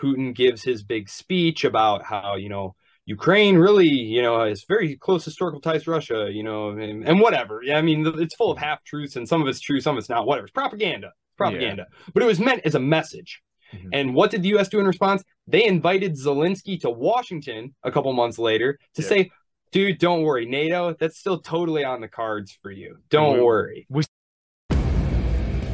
[0.00, 2.74] Putin gives his big speech about how, you know,
[3.06, 7.20] Ukraine really, you know, has very close historical ties to Russia, you know, and, and
[7.20, 7.60] whatever.
[7.62, 9.98] Yeah, I mean, it's full of half truths and some of it's true, some of
[9.98, 10.26] it's not.
[10.26, 10.46] Whatever.
[10.46, 11.08] It's propaganda.
[11.08, 11.86] It's propaganda.
[11.90, 12.10] Yeah.
[12.14, 13.42] But it was meant as a message.
[13.74, 13.88] Mm-hmm.
[13.92, 14.68] And what did the U.S.
[14.68, 15.22] do in response?
[15.46, 19.08] They invited Zelensky to Washington a couple months later to yeah.
[19.08, 19.30] say,
[19.72, 22.98] dude, don't worry, NATO, that's still totally on the cards for you.
[23.10, 23.44] Don't mm-hmm.
[23.44, 23.86] worry.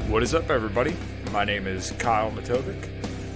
[0.09, 0.97] What is up, everybody?
[1.31, 3.00] My name is Kyle Matovcik.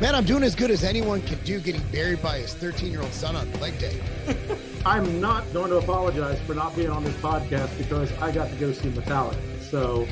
[0.00, 3.02] Man, I'm doing as good as anyone can do getting buried by his 13 year
[3.02, 4.00] old son on leg day.
[4.86, 8.54] I'm not going to apologize for not being on this podcast because I got to
[8.56, 9.36] go see Metallica.
[9.60, 10.06] So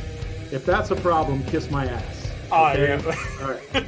[0.50, 2.32] if that's a problem, kiss my ass.
[2.50, 3.00] Oh, okay?
[3.00, 3.26] yeah.
[3.40, 3.86] All right.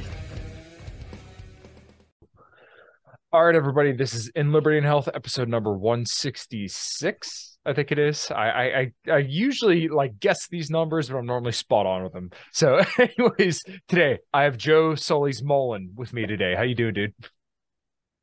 [3.32, 3.90] All right, everybody.
[3.90, 7.47] This is in Liberty and Health, episode number one sixty six.
[7.68, 8.30] I think it is.
[8.30, 12.30] I, I I usually like guess these numbers, but I'm normally spot on with them.
[12.52, 16.54] So, anyways, today I have Joe Solis Mullen with me today.
[16.54, 17.14] How you doing, dude?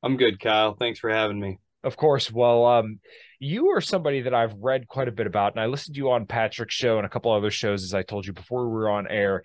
[0.02, 0.74] I'm good, Kyle.
[0.74, 1.60] Thanks for having me.
[1.84, 2.32] Of course.
[2.32, 3.00] Well, um,
[3.40, 6.10] you are somebody that I've read quite a bit about, and I listened to you
[6.10, 8.90] on Patrick's show and a couple other shows, as I told you before we were
[8.90, 9.44] on air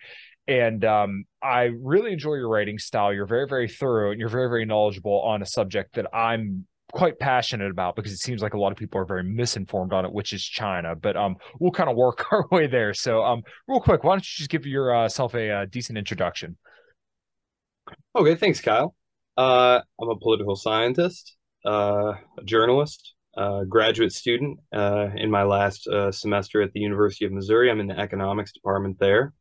[0.50, 3.14] and um, I really enjoy your writing style.
[3.14, 7.18] You're very, very thorough, and you're very, very knowledgeable on a subject that I'm quite
[7.18, 10.12] passionate about because it seems like a lot of people are very misinformed on it,
[10.12, 10.94] which is China.
[10.94, 12.94] But um, we'll kind of work our way there.
[12.94, 16.56] So, um, real quick, why don't you just give yourself a, a decent introduction?
[18.16, 18.94] Okay, thanks, Kyle.
[19.36, 25.86] Uh, I'm a political scientist, uh, a journalist, uh, graduate student uh, in my last
[25.86, 27.70] uh, semester at the University of Missouri.
[27.70, 29.32] I'm in the economics department there.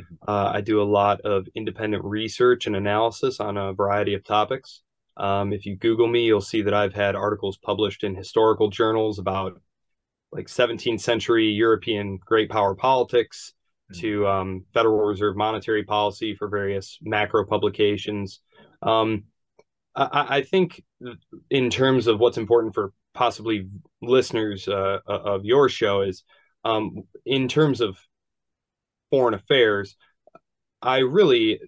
[0.00, 0.14] Mm-hmm.
[0.26, 4.82] Uh, I do a lot of independent research and analysis on a variety of topics.
[5.16, 9.18] Um, if you Google me, you'll see that I've had articles published in historical journals
[9.18, 9.60] about
[10.32, 13.54] like 17th century European great power politics
[13.92, 14.00] mm-hmm.
[14.00, 18.40] to um, Federal Reserve monetary policy for various macro publications.
[18.82, 19.24] Um,
[19.94, 20.82] I, I, think
[21.50, 23.68] in terms of what's important for possibly
[24.02, 26.24] listeners uh, of your show is
[26.64, 27.96] um, in terms of
[29.10, 29.96] foreign affairs,
[30.82, 31.60] I really,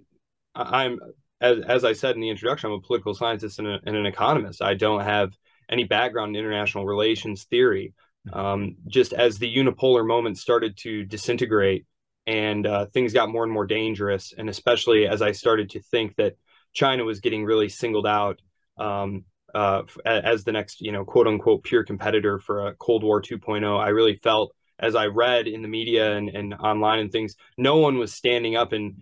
[0.54, 0.98] I'm
[1.40, 4.06] as as I said in the introduction, I'm a political scientist and, a, and an
[4.06, 4.62] economist.
[4.62, 5.32] I don't have
[5.68, 7.94] any background in international relations theory.
[8.32, 11.86] Um, just as the unipolar moment started to disintegrate
[12.26, 16.16] and uh, things got more and more dangerous, and especially as I started to think
[16.16, 16.34] that
[16.72, 18.40] China was getting really singled out
[18.78, 19.24] um,
[19.54, 23.78] uh, as the next, you know, quote unquote peer competitor for a Cold War 2.0,
[23.78, 27.78] I really felt as I read in the media and, and online and things, no
[27.78, 28.96] one was standing up and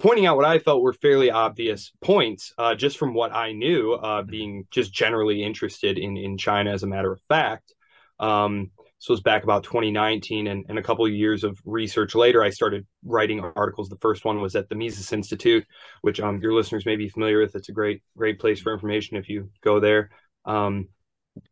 [0.00, 3.92] pointing out what I felt were fairly obvious points, uh, just from what I knew,
[3.92, 7.74] uh, being just generally interested in in China as a matter of fact.
[8.18, 12.42] Um, this was back about 2019, and, and a couple of years of research later,
[12.42, 13.90] I started writing articles.
[13.90, 15.66] The first one was at the Mises Institute,
[16.00, 17.54] which um, your listeners may be familiar with.
[17.54, 20.10] It's a great great place for information if you go there.
[20.46, 20.88] Um,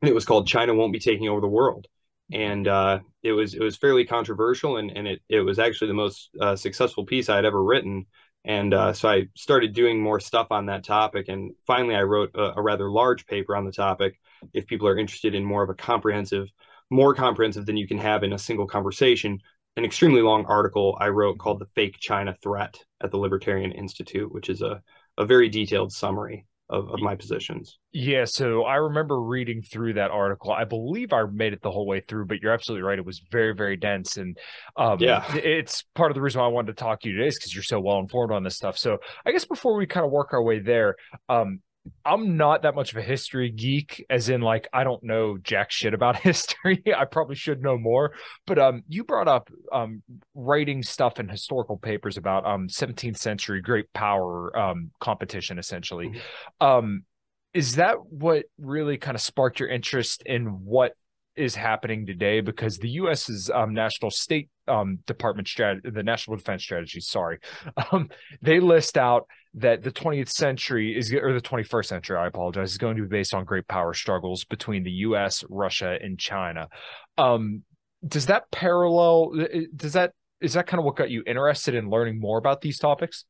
[0.00, 1.86] it was called "China Won't Be Taking Over the World."
[2.32, 5.94] And uh, it was it was fairly controversial and and it it was actually the
[5.94, 8.06] most uh, successful piece I had ever written.
[8.46, 12.30] And uh, so I started doing more stuff on that topic, and finally I wrote
[12.34, 14.20] a, a, rather large paper on the topic.
[14.52, 16.48] If people are interested in more of a comprehensive,
[16.91, 19.38] more comprehensive than you can have in a single conversation,
[19.78, 24.30] an extremely long article I wrote called "The Fake China Threat" at the Libertarian Institute,
[24.30, 24.82] which is a
[25.16, 27.78] a very detailed summary of, of my positions.
[27.93, 30.53] Yeah, so I remember reading through that article.
[30.53, 32.99] I believe I made it the whole way through, but you're absolutely right.
[32.99, 34.37] It was very, very dense, and
[34.77, 37.28] um, yeah, it's part of the reason why I wanted to talk to you today
[37.28, 38.78] is because you're so well informed on this stuff.
[38.78, 40.97] So I guess before we kind of work our way there,
[41.28, 41.61] um,
[42.04, 45.71] I'm not that much of a history geek, as in like I don't know jack
[45.71, 46.83] shit about history.
[46.97, 48.13] I probably should know more.
[48.47, 50.03] But um, you brought up um
[50.34, 56.09] writing stuff in historical papers about um 17th century great power um competition, essentially.
[56.09, 56.66] Mm-hmm.
[56.66, 57.04] Um,
[57.53, 60.95] is that what really kind of sparked your interest in what
[61.36, 62.41] is happening today?
[62.41, 67.39] Because the U.S.'s um, national state um, department strategy, the national defense strategy, sorry,
[67.92, 68.09] um,
[68.42, 72.78] they list out that the 20th century is, or the 21st century, I apologize, is
[72.78, 76.69] going to be based on great power struggles between the U.S., Russia, and China.
[77.16, 77.63] Um,
[78.07, 79.33] does that parallel?
[79.77, 82.78] Does that is that kind of what got you interested in learning more about these
[82.78, 83.25] topics?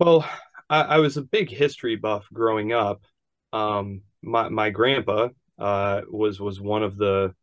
[0.00, 0.28] Well,
[0.68, 3.02] I, I was a big history buff growing up.
[3.52, 7.34] Um, my my grandpa uh, was was one of the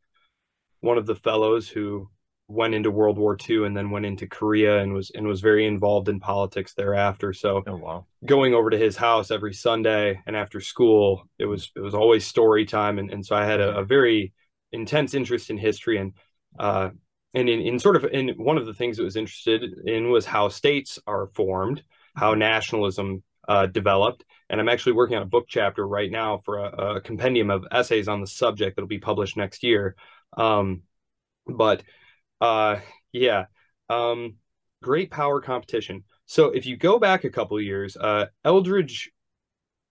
[0.82, 2.10] one of the fellows who
[2.48, 5.66] went into World War II and then went into Korea and was and was very
[5.66, 7.34] involved in politics thereafter.
[7.34, 8.06] So oh, wow.
[8.26, 12.26] going over to his house every Sunday and after school, it was it was always
[12.26, 13.00] story time.
[13.00, 14.34] And, and so I had a, a very
[14.72, 16.14] intense interest in history and
[16.60, 16.90] uh,
[17.34, 20.26] and in, in sort of in one of the things that was interested in was
[20.26, 21.84] how states are formed,
[22.16, 24.24] how nationalism uh, developed.
[24.50, 27.66] And I'm actually working on a book chapter right now for a, a compendium of
[27.72, 29.96] essays on the subject that'll be published next year.
[30.38, 30.84] Um,
[31.48, 31.84] but
[32.42, 32.78] uh,
[33.12, 33.46] yeah,
[33.90, 34.36] um,
[34.82, 36.04] great power competition.
[36.26, 39.10] So if you go back a couple years, uh, Elbridge,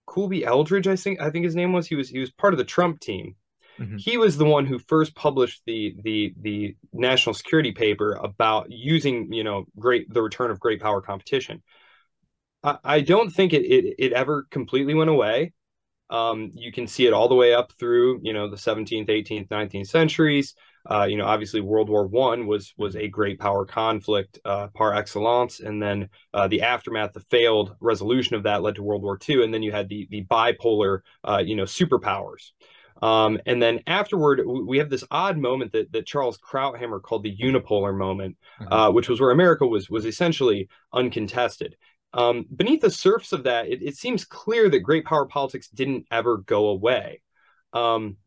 [0.05, 1.87] Colby Elbridge, I think I think his name was.
[1.87, 3.35] He was he was part of the Trump team.
[3.79, 3.97] Mm-hmm.
[3.97, 9.31] He was the one who first published the the the national security paper about using
[9.31, 11.63] you know great the return of great power competition.
[12.63, 15.53] I, I don't think it, it it ever completely went away.
[16.09, 19.49] Um, you can see it all the way up through you know the 17th, 18th,
[19.49, 20.55] 19th centuries.
[20.89, 24.93] Uh, you know, obviously World War One was was a great power conflict uh, par
[24.93, 29.17] excellence, and then uh, the aftermath, the failed resolution of that led to World War
[29.17, 32.51] Two, and then you had the the bipolar, uh, you know, superpowers.
[33.01, 37.35] Um, and then afterward, we have this odd moment that, that Charles Krauthammer called the
[37.35, 38.71] unipolar moment, mm-hmm.
[38.71, 41.75] uh, which was where America was was essentially uncontested.
[42.13, 46.05] Um, beneath the surface of that, it, it, seems clear that great power politics didn't
[46.11, 47.21] ever go away.
[47.73, 48.17] Um,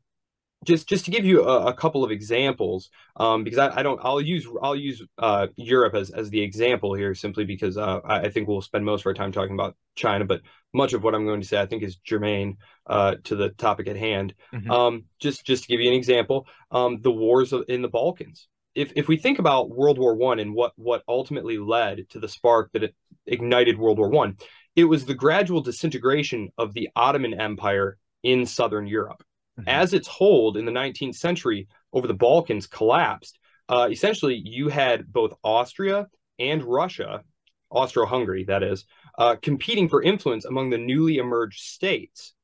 [0.64, 4.00] just just to give you a, a couple of examples, um, because I, I, don't,
[4.02, 8.28] I'll use I'll use uh, Europe as as the example here simply because uh, I,
[8.30, 10.40] think we'll spend most of our time talking about China, but
[10.74, 12.56] much of what I'm going to say I think is germane
[12.86, 14.34] uh, to the topic at hand.
[14.52, 14.70] Mm-hmm.
[14.70, 18.48] Um, just just to give you an example, um, the wars in the Balkans.
[18.74, 22.28] If if we think about World War One and what what ultimately led to the
[22.28, 22.94] spark that
[23.26, 24.36] ignited World War One,
[24.74, 29.22] it was the gradual disintegration of the Ottoman Empire in Southern Europe
[29.58, 29.68] mm-hmm.
[29.68, 33.38] as its hold in the 19th century over the Balkans collapsed,
[33.68, 36.06] uh, essentially you had both Austria
[36.38, 37.22] and Russia,
[37.70, 38.84] Austro Hungary, that is,
[39.18, 42.34] uh, competing for influence among the newly emerged states.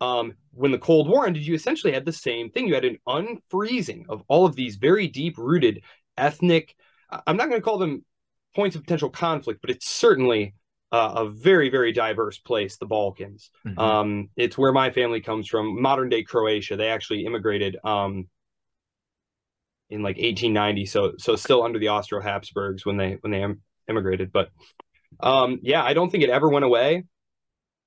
[0.00, 2.66] Um, when the Cold War ended, you essentially had the same thing.
[2.66, 5.82] You had an unfreezing of all of these very deep rooted
[6.16, 6.74] ethnic,
[7.26, 8.04] I'm not going to call them
[8.54, 10.54] points of potential conflict, but it's certainly
[10.92, 13.50] uh, a very very diverse place the balkans.
[13.66, 13.78] Mm-hmm.
[13.78, 16.76] um, it's where my family comes from modern day croatia.
[16.76, 18.28] They actually immigrated um,
[19.90, 23.44] in like 1890 so so still under the austro habsburgs when they when they
[23.88, 24.50] immigrated but
[25.18, 27.04] um, yeah i don't think it ever went away.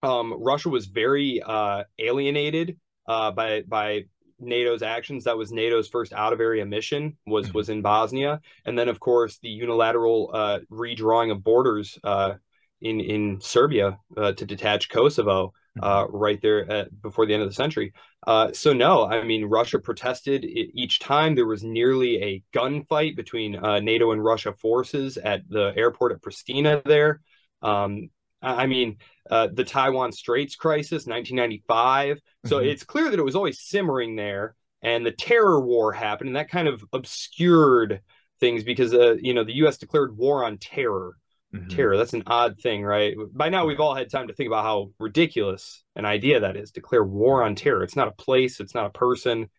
[0.03, 2.77] Um, russia was very uh, alienated
[3.07, 4.03] uh, by by
[4.45, 5.23] NATO's actions.
[5.23, 7.57] That was NATO's first out of area mission was mm-hmm.
[7.57, 12.33] was in Bosnia, and then of course the unilateral uh, redrawing of borders uh,
[12.81, 16.15] in in Serbia uh, to detach Kosovo uh, mm-hmm.
[16.15, 17.93] right there at, before the end of the century.
[18.25, 21.35] Uh, so no, I mean Russia protested each time.
[21.35, 26.21] There was nearly a gunfight between uh, NATO and Russia forces at the airport at
[26.21, 26.83] Pristina.
[26.83, 27.21] There,
[27.61, 28.09] um,
[28.43, 28.97] I mean
[29.29, 32.19] uh, the Taiwan Straits crisis, 1995.
[32.45, 32.67] So mm-hmm.
[32.67, 36.49] it's clear that it was always simmering there, and the terror war happened, and that
[36.49, 38.01] kind of obscured
[38.39, 39.77] things because uh, you know the U.S.
[39.77, 41.17] declared war on terror
[41.53, 41.67] mm-hmm.
[41.69, 41.97] terror.
[41.97, 43.15] That's an odd thing, right?
[43.31, 46.71] By now, we've all had time to think about how ridiculous an idea that is.
[46.71, 47.83] Declare war on terror.
[47.83, 48.59] It's not a place.
[48.59, 49.49] It's not a person.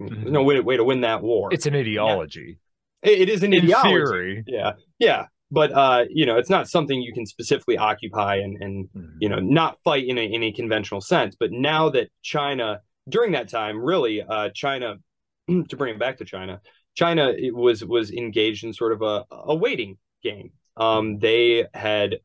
[0.00, 0.14] Mm-hmm.
[0.14, 1.50] There's no way, way to win that war.
[1.52, 2.58] It's an ideology.
[3.02, 3.10] Yeah.
[3.10, 3.90] It, it is an In ideology.
[3.90, 4.44] Theory.
[4.46, 5.26] Yeah, yeah.
[5.54, 9.16] But uh, you know, it's not something you can specifically occupy and and mm-hmm.
[9.20, 11.36] you know not fight in a in a conventional sense.
[11.38, 14.96] But now that China, during that time, really, uh, China,
[15.48, 16.60] to bring it back to China,
[16.94, 22.16] China it was was engaged in sort of a, a waiting game um, they had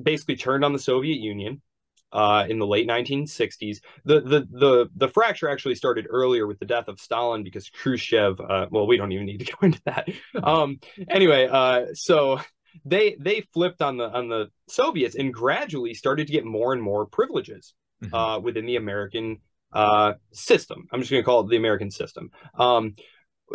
[0.00, 1.60] basically turned on the Soviet Union
[2.12, 3.78] uh, in the late 1960s.
[4.04, 8.40] The, the the the fracture actually started earlier with the death of Stalin because Khrushchev.
[8.40, 10.08] Uh, well, we don't even need to go into that.
[10.42, 12.40] Um, anyway, uh, so
[12.84, 16.82] they they flipped on the on the Soviets and gradually started to get more and
[16.82, 18.14] more privileges mm-hmm.
[18.14, 19.38] uh, within the American
[19.72, 20.86] uh, system.
[20.92, 22.30] I'm just going to call it the American system.
[22.58, 22.94] Um,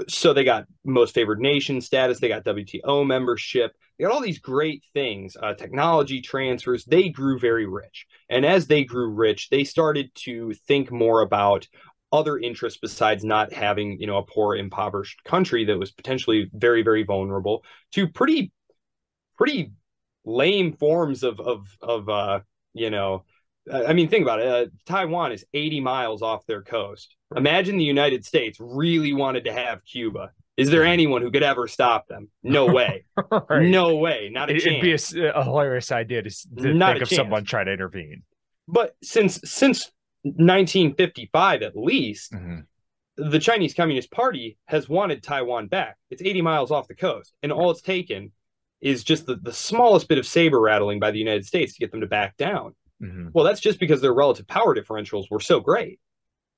[0.07, 4.39] so they got most favored nation status, they got WTO membership, they got all these
[4.39, 6.85] great things, uh, technology transfers.
[6.85, 11.67] They grew very rich, and as they grew rich, they started to think more about
[12.11, 16.83] other interests besides not having you know a poor impoverished country that was potentially very
[16.83, 17.63] very vulnerable
[17.93, 18.51] to pretty
[19.41, 19.71] pretty
[20.24, 22.39] lame forms of of of uh
[22.74, 23.24] you know
[23.71, 24.48] I mean, think about it.
[24.48, 27.15] Uh, Taiwan is 80 miles off their coast.
[27.36, 30.31] Imagine the United States really wanted to have Cuba.
[30.57, 32.29] Is there anyone who could ever stop them?
[32.41, 33.05] No way.
[33.31, 33.69] right.
[33.69, 34.31] No way.
[34.33, 34.65] Not a chance.
[35.13, 37.17] It'd be a, a hilarious idea to, to Not think of chance.
[37.17, 38.24] someone trying to intervene.
[38.67, 39.91] But since since
[40.24, 42.62] 1955 at least, mm-hmm.
[43.29, 45.98] the Chinese Communist Party has wanted Taiwan back.
[46.10, 48.31] It's 80 miles off the coast, and all it's taken
[48.81, 51.91] is just the, the smallest bit of saber rattling by the United States to get
[51.91, 52.75] them to back down.
[53.01, 53.29] Mm-hmm.
[53.33, 56.00] Well, that's just because their relative power differentials were so great.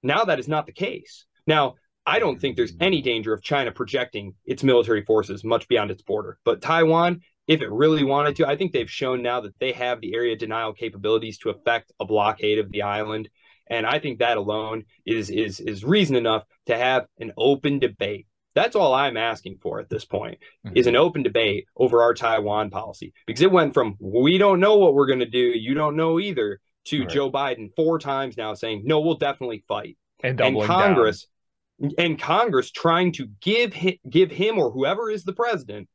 [0.01, 1.25] Now that is not the case.
[1.47, 1.75] Now,
[2.05, 6.01] I don't think there's any danger of China projecting its military forces much beyond its
[6.01, 6.37] border.
[6.43, 10.01] But Taiwan, if it really wanted to, I think they've shown now that they have
[10.01, 13.29] the area denial capabilities to affect a blockade of the island.
[13.67, 18.27] And I think that alone is is is reason enough to have an open debate
[18.55, 20.77] that's all I'm asking for at this point mm-hmm.
[20.77, 24.77] is an open debate over our Taiwan policy because it went from we don't know
[24.77, 27.09] what we're going to do, you don't know either, to right.
[27.09, 29.97] Joe Biden four times now saying no, we'll definitely fight.
[30.23, 31.27] And, and Congress
[31.81, 31.93] down.
[31.97, 35.89] and Congress trying to give him, give him or whoever is the president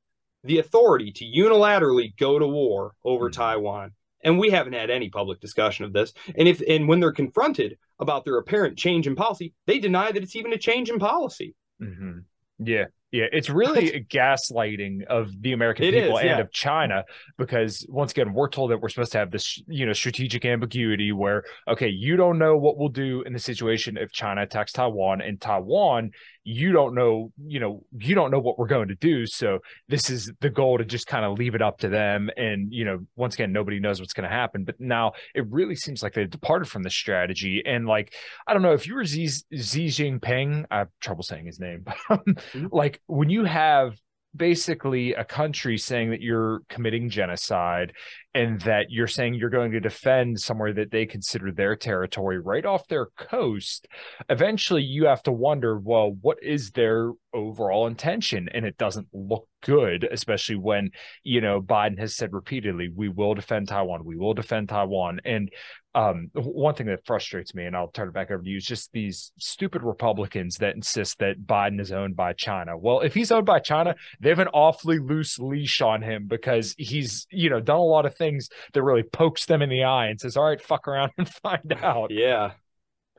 [0.44, 3.40] the authority to unilaterally go to war over mm-hmm.
[3.40, 3.92] Taiwan.
[4.22, 6.12] And we haven't had any public discussion of this.
[6.36, 10.22] And if and when they're confronted about their apparent change in policy, they deny that
[10.22, 11.54] it's even a change in policy.
[11.80, 12.18] Mm-hmm.
[12.58, 12.84] Yeah.
[13.10, 17.04] Yeah, it's really gaslighting of the American it people is, and of China
[17.38, 21.12] because once again we're told that we're supposed to have this, you know, strategic ambiguity
[21.12, 25.22] where okay, you don't know what we'll do in the situation if China attacks Taiwan
[25.22, 26.10] and Taiwan
[26.48, 29.26] you don't know, you know, you don't know what we're going to do.
[29.26, 32.30] So this is the goal to just kind of leave it up to them.
[32.38, 34.64] And, you know, once again, nobody knows what's going to happen.
[34.64, 37.62] But now it really seems like they departed from the strategy.
[37.66, 38.14] And like,
[38.46, 41.82] I don't know if you were Xi, Xi Jinping, I have trouble saying his name,
[42.08, 42.68] but mm-hmm.
[42.72, 43.98] like when you have
[44.38, 47.92] basically a country saying that you're committing genocide
[48.34, 52.64] and that you're saying you're going to defend somewhere that they consider their territory right
[52.64, 53.88] off their coast,
[54.28, 58.48] eventually you have to wonder, well, what is their overall intention?
[58.54, 60.90] And it doesn't look good, especially when,
[61.24, 65.20] you know, Biden has said repeatedly, we will defend Taiwan, we will defend Taiwan.
[65.24, 65.50] And
[65.98, 68.64] um, one thing that frustrates me, and I'll turn it back over to you, is
[68.64, 72.78] just these stupid Republicans that insist that Biden is owned by China.
[72.78, 76.76] Well, if he's owned by China, they have an awfully loose leash on him because
[76.78, 80.06] he's, you know, done a lot of things that really pokes them in the eye
[80.06, 82.12] and says, all right, fuck around and find out.
[82.12, 82.52] Yeah.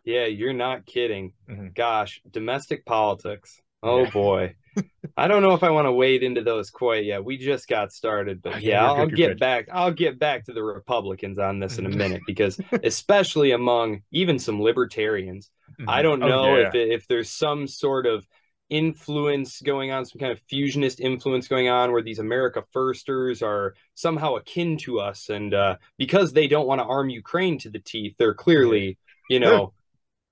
[0.06, 1.34] Yeah, you're not kidding.
[1.50, 1.68] Mm-hmm.
[1.76, 3.62] Gosh, domestic politics.
[3.82, 4.10] Oh yeah.
[4.10, 4.56] boy.
[5.18, 7.24] I don't know if I want to wade into those quite yet.
[7.24, 9.40] We just got started, but yeah, I'll, I'll get good.
[9.40, 9.68] back.
[9.72, 14.40] I'll get back to the Republicans on this in a minute because, especially among even
[14.40, 15.90] some libertarians, mm-hmm.
[15.90, 16.68] I don't oh, know oh, yeah.
[16.68, 18.26] if if there's some sort of
[18.70, 23.74] influence going on, some kind of fusionist influence going on, where these America firsters are
[23.96, 27.80] somehow akin to us, and uh, because they don't want to arm Ukraine to the
[27.80, 28.98] teeth, they're clearly,
[29.30, 29.74] you know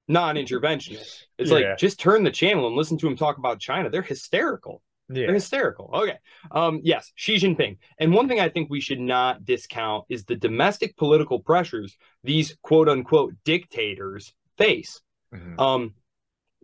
[0.08, 1.24] non-interventionist.
[1.38, 1.54] It's yeah.
[1.54, 3.90] like just turn the channel and listen to him talk about China.
[3.90, 4.82] They're hysterical.
[5.10, 5.28] Yeah.
[5.28, 5.90] They're hysterical.
[5.94, 6.18] Okay.
[6.52, 7.78] Um, yes, Xi Jinping.
[8.00, 12.58] And one thing I think we should not discount is the domestic political pressures these
[12.62, 15.02] quote unquote dictators face.
[15.34, 15.60] Mm-hmm.
[15.60, 15.94] Um,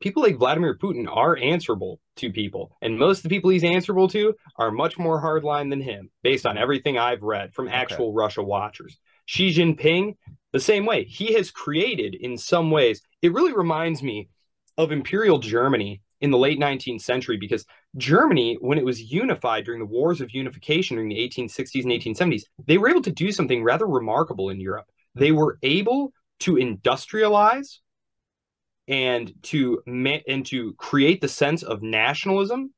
[0.01, 4.09] people like Vladimir Putin are answerable to people, and most of the people he's answerable
[4.09, 8.15] to are much more hardline than him, based on everything I've read from actual okay.
[8.15, 8.99] Russia watchers.
[9.25, 10.15] Xi Jinping,
[10.51, 11.03] the same way.
[11.05, 14.29] He has created, in some ways, it really reminds me
[14.77, 17.65] of Imperial Germany in the late 19th century because
[17.97, 22.43] Germany, when it was unified during the wars of unification during the 1860s and 1870s,
[22.65, 24.85] they were able to do something rather remarkable in Europe.
[25.15, 27.79] They were able to industrialize
[28.87, 32.73] and to and to create the sense of nationalism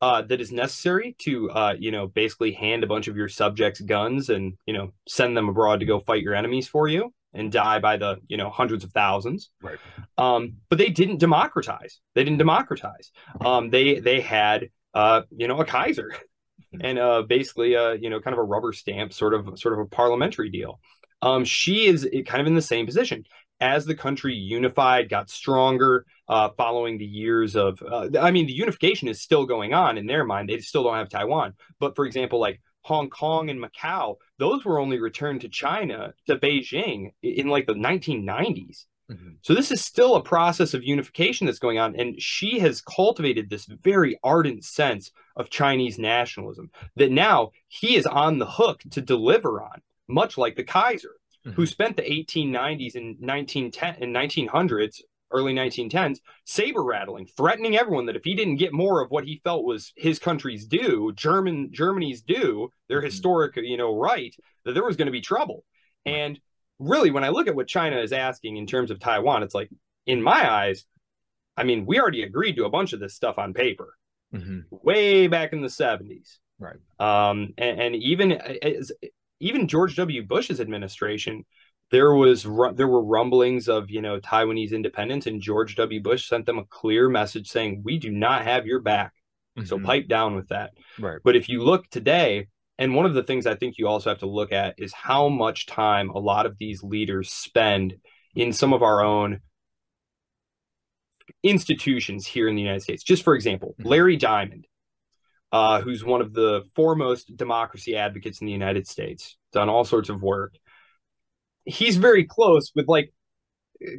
[0.00, 3.80] uh, that is necessary to uh, you know basically hand a bunch of your subjects
[3.80, 7.52] guns and you know send them abroad to go fight your enemies for you and
[7.52, 9.50] die by the you know hundreds of thousands.
[9.62, 9.78] Right.
[10.16, 12.00] Um, but they didn't democratize.
[12.14, 13.10] They didn't democratize.
[13.44, 16.10] Um, they they had uh, you know a kaiser
[16.72, 16.80] hmm.
[16.80, 19.80] and uh, basically uh, you know kind of a rubber stamp sort of sort of
[19.80, 20.80] a parliamentary deal.
[21.20, 23.24] Um, Xi is kind of in the same position.
[23.60, 28.52] As the country unified, got stronger uh, following the years of, uh, I mean, the
[28.52, 30.48] unification is still going on in their mind.
[30.48, 31.54] They still don't have Taiwan.
[31.80, 36.36] But for example, like Hong Kong and Macau, those were only returned to China, to
[36.36, 38.84] Beijing in like the 1990s.
[39.10, 39.28] Mm-hmm.
[39.42, 41.96] So this is still a process of unification that's going on.
[41.96, 48.06] And Xi has cultivated this very ardent sense of Chinese nationalism that now he is
[48.06, 51.16] on the hook to deliver on, much like the Kaiser,
[51.46, 51.52] mm-hmm.
[51.52, 58.16] who spent the 1890s and 1910 and 1900s early 1910s, saber rattling, threatening everyone that
[58.16, 62.22] if he didn't get more of what he felt was his country's due, German Germany's
[62.22, 63.06] due, their mm-hmm.
[63.06, 65.64] historic, you know, right, that there was going to be trouble.
[66.06, 66.38] And
[66.78, 69.70] really, when I look at what China is asking in terms of Taiwan, it's like,
[70.06, 70.84] in my eyes,
[71.56, 73.94] I mean, we already agreed to a bunch of this stuff on paper
[74.34, 74.60] mm-hmm.
[74.70, 76.38] way back in the 70s.
[76.58, 76.76] Right.
[76.98, 78.40] Um, and, and even
[79.40, 80.26] even George W.
[80.26, 81.44] Bush's administration
[81.90, 86.00] there was there were rumblings of you know Taiwanese independence, and George W.
[86.00, 89.12] Bush sent them a clear message saying, "We do not have your back,
[89.56, 89.66] mm-hmm.
[89.66, 91.18] so pipe down with that." Right.
[91.24, 94.18] But if you look today, and one of the things I think you also have
[94.18, 97.94] to look at is how much time a lot of these leaders spend
[98.34, 99.40] in some of our own
[101.42, 103.02] institutions here in the United States.
[103.02, 103.88] Just for example, mm-hmm.
[103.88, 104.66] Larry Diamond,
[105.52, 110.10] uh, who's one of the foremost democracy advocates in the United States, done all sorts
[110.10, 110.54] of work
[111.68, 113.12] he's very close with like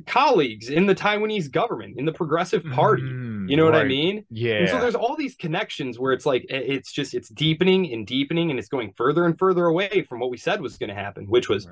[0.05, 3.03] colleagues in the Taiwanese government, in the Progressive Party.
[3.03, 3.73] Mm, you know right.
[3.73, 4.25] what I mean?
[4.29, 4.55] Yeah.
[4.55, 8.49] And so there's all these connections where it's like it's just it's deepening and deepening,
[8.49, 11.25] and it's going further and further away from what we said was going to happen,
[11.27, 11.67] which was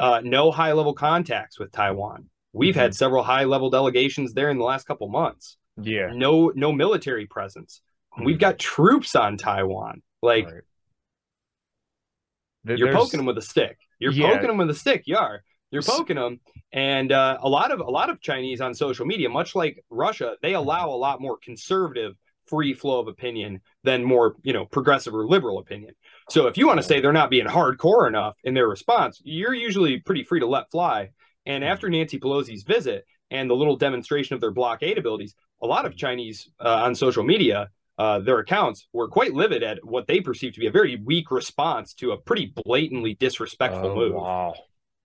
[0.00, 2.28] uh, no high level contacts with Taiwan.
[2.52, 2.80] We've mm-hmm.
[2.80, 5.56] had several high level delegations there in the last couple months.
[5.80, 6.10] Yeah.
[6.12, 7.80] No no military presence.
[8.14, 8.24] Mm-hmm.
[8.24, 10.02] We've got troops on Taiwan.
[10.22, 12.78] Like right.
[12.78, 13.78] you're poking them with a stick.
[13.98, 14.32] You're yeah.
[14.32, 15.04] poking them with a stick.
[15.06, 15.42] You are.
[15.70, 16.40] You're poking them,
[16.72, 20.36] and uh, a lot of a lot of Chinese on social media, much like Russia,
[20.40, 22.14] they allow a lot more conservative
[22.46, 25.94] free flow of opinion than more you know progressive or liberal opinion.
[26.30, 29.54] So if you want to say they're not being hardcore enough in their response, you're
[29.54, 31.10] usually pretty free to let fly.
[31.44, 35.84] And after Nancy Pelosi's visit and the little demonstration of their blockade abilities, a lot
[35.84, 40.20] of Chinese uh, on social media uh, their accounts were quite livid at what they
[40.20, 44.14] perceived to be a very weak response to a pretty blatantly disrespectful oh, move.
[44.14, 44.54] Wow.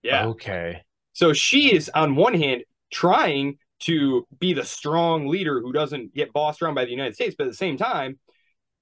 [0.04, 0.28] Yeah.
[0.28, 0.84] Okay.
[1.14, 6.32] So Xi is on one hand trying to be the strong leader who doesn't get
[6.34, 8.20] bossed around by the United States, but at the same time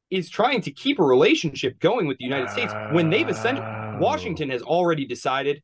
[0.10, 3.66] is trying to keep a relationship going with the United States when they've essentially
[3.98, 5.64] Washington has already decided,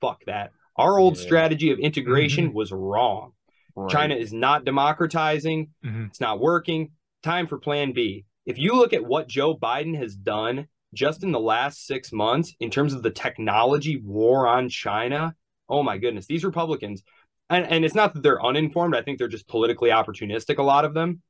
[0.00, 0.52] fuck that.
[0.76, 1.24] Our old yeah.
[1.24, 2.56] strategy of integration mm-hmm.
[2.56, 3.32] was wrong.
[3.74, 3.90] Right.
[3.90, 5.70] China is not democratizing.
[5.84, 6.04] Mm-hmm.
[6.06, 6.92] It's not working
[7.28, 8.24] time for plan B.
[8.46, 12.54] If you look at what Joe Biden has done just in the last six months
[12.58, 15.34] in terms of the technology war on China,
[15.68, 17.02] oh my goodness, these Republicans,
[17.50, 20.86] and, and it's not that they're uninformed, I think they're just politically opportunistic, a lot
[20.86, 21.20] of them,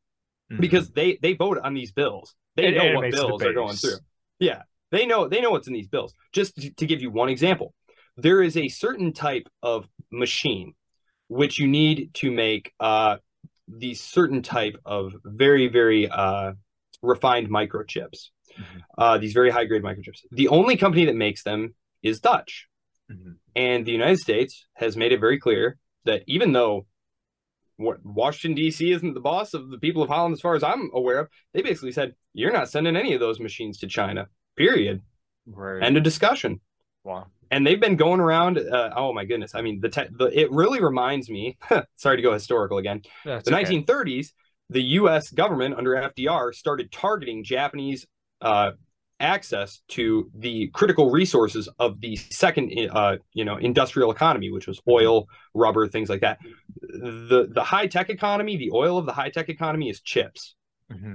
[0.53, 0.61] mm-hmm.
[0.61, 2.37] because they they vote on these bills.
[2.55, 3.99] They know what bills are going through.
[4.39, 4.63] Yeah.
[4.93, 6.15] They know they know what's in these bills.
[6.33, 7.75] Just to, to give you one example,
[8.17, 10.75] there is a certain type of machine
[11.27, 13.17] which you need to make uh,
[13.69, 16.53] these certain type of very very uh,
[17.03, 18.79] refined microchips, mm-hmm.
[18.97, 20.23] uh, these very high grade microchips.
[20.31, 22.69] The only company that makes them is Dutch,
[23.11, 23.33] mm-hmm.
[23.55, 26.87] and the United States has made it very clear that even though
[27.79, 28.91] Washington D.C.
[28.91, 31.63] isn't the boss of the people of Holland, as far as I'm aware of, they
[31.63, 34.27] basically said you're not sending any of those machines to China.
[34.57, 35.03] Period.
[35.47, 35.83] Right.
[35.83, 36.61] End of discussion.
[37.05, 38.59] Wow and they've been going around.
[38.59, 39.55] Uh, oh my goodness!
[39.55, 41.59] I mean, the, te- the it really reminds me.
[41.97, 43.03] sorry to go historical again.
[43.25, 43.83] That's the okay.
[43.83, 44.33] 1930s,
[44.71, 45.31] the U.S.
[45.31, 48.07] government under FDR started targeting Japanese
[48.41, 48.73] uh,
[49.21, 54.81] access to the critical resources of the second, uh, you know, industrial economy, which was
[54.89, 56.39] oil, rubber, things like that.
[56.81, 60.55] The the high tech economy, the oil of the high tech economy is chips.
[60.93, 61.15] Mm-hmm.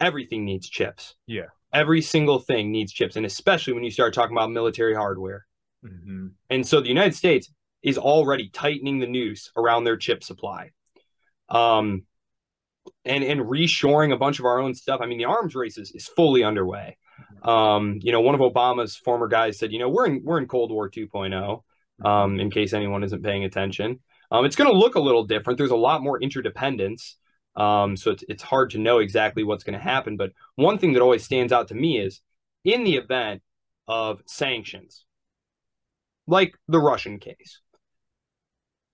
[0.00, 1.14] Everything needs chips.
[1.26, 1.46] Yeah.
[1.72, 5.46] Every single thing needs chips, and especially when you start talking about military hardware.
[5.84, 6.28] Mm-hmm.
[6.50, 7.50] And so the United States
[7.82, 10.70] is already tightening the noose around their chip supply.
[11.48, 12.02] Um,
[13.04, 15.00] and and reshoring a bunch of our own stuff.
[15.02, 16.96] I mean, the arms race is, is fully underway.
[17.42, 20.46] Um, you know, one of Obama's former guys said, you know, we're in we're in
[20.46, 21.62] Cold War 2.0.
[22.04, 23.98] Um, in case anyone isn't paying attention,
[24.30, 25.58] um, it's going to look a little different.
[25.58, 27.16] There's a lot more interdependence.
[27.56, 30.16] Um, so it's it's hard to know exactly what's going to happen.
[30.16, 32.20] But one thing that always stands out to me is
[32.64, 33.42] in the event
[33.88, 35.04] of sanctions,
[36.28, 37.60] like the Russian case.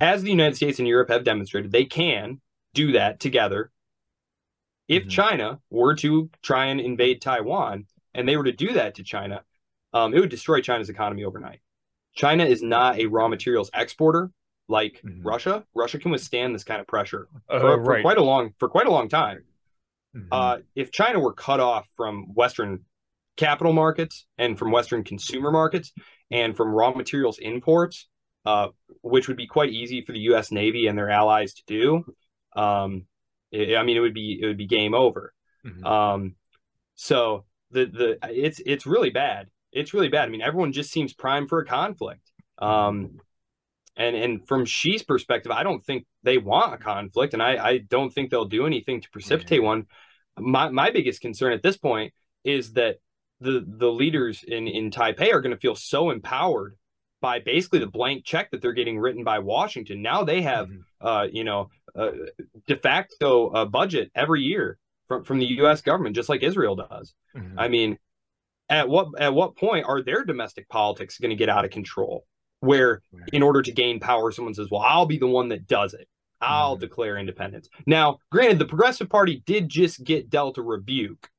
[0.01, 2.40] As the United States and Europe have demonstrated, they can
[2.73, 3.70] do that together.
[4.88, 5.11] If mm-hmm.
[5.11, 9.42] China were to try and invade Taiwan and they were to do that to China,
[9.92, 11.61] um, it would destroy China's economy overnight.
[12.14, 14.31] China is not a raw materials exporter
[14.68, 15.27] like mm-hmm.
[15.27, 15.64] Russia.
[15.75, 17.99] Russia can withstand this kind of pressure uh, for, right.
[17.99, 19.44] for, quite a long for quite a long time.
[20.16, 20.29] Mm-hmm.
[20.31, 22.85] Uh, if China were cut off from Western
[23.37, 25.92] capital markets and from Western consumer markets,
[26.31, 28.09] and from raw materials imports,
[28.45, 28.69] uh,
[29.03, 30.51] which would be quite easy for the U.S.
[30.51, 32.05] Navy and their allies to do.
[32.57, 33.07] Um,
[33.51, 35.33] it, I mean, it would be it would be game over.
[35.65, 35.87] Mm-hmm.
[35.87, 36.35] Um,
[36.95, 39.49] so the the it's it's really bad.
[39.73, 40.29] It's really bad.
[40.29, 42.31] I mean, everyone just seems primed for a conflict.
[42.59, 43.19] Um,
[43.97, 47.79] and and from Xi's perspective, I don't think they want a conflict, and I I
[47.79, 49.67] don't think they'll do anything to precipitate yeah.
[49.67, 49.87] one.
[50.39, 52.13] My my biggest concern at this point
[52.45, 52.97] is that
[53.40, 56.77] the the leaders in in Taipei are going to feel so empowered
[57.25, 60.03] by basically the blank check that they're getting written by Washington.
[60.03, 61.07] Now they have, mm-hmm.
[61.07, 62.11] uh, you know, uh,
[62.66, 65.81] de facto uh, budget every year from from the U.S.
[65.81, 67.14] government, just like Israel does.
[67.35, 67.59] Mm-hmm.
[67.59, 67.99] I mean,
[68.68, 72.27] at what at what point are their domestic politics going to get out of control?
[72.61, 73.29] Where, right.
[73.33, 76.09] in order to gain power, someone says, "Well, I'll be the one that does it.
[76.40, 76.81] I'll mm-hmm.
[76.81, 81.31] declare independence." Now, granted, the Progressive Party did just get dealt a rebuke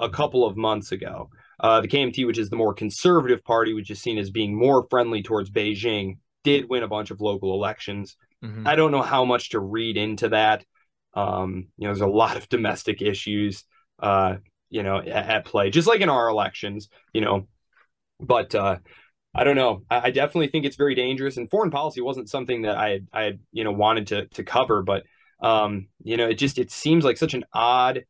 [0.00, 1.30] a couple of months ago.
[1.60, 4.86] Uh, the KMT, which is the more conservative party, which is seen as being more
[4.88, 8.16] friendly towards Beijing, did win a bunch of local elections.
[8.42, 8.66] Mm-hmm.
[8.66, 10.64] I don't know how much to read into that.
[11.12, 13.64] Um, you know, there's a lot of domestic issues,
[14.02, 14.36] uh,
[14.70, 17.46] you know, at, at, play, just like in our elections, you know.
[18.18, 18.78] But uh,
[19.34, 19.82] I don't know.
[19.90, 21.36] I, I, definitely think it's very dangerous.
[21.36, 24.82] And foreign policy wasn't something that I, I, you know, wanted to to cover.
[24.82, 25.04] But
[25.42, 28.04] um, you know, it just it seems like such an odd.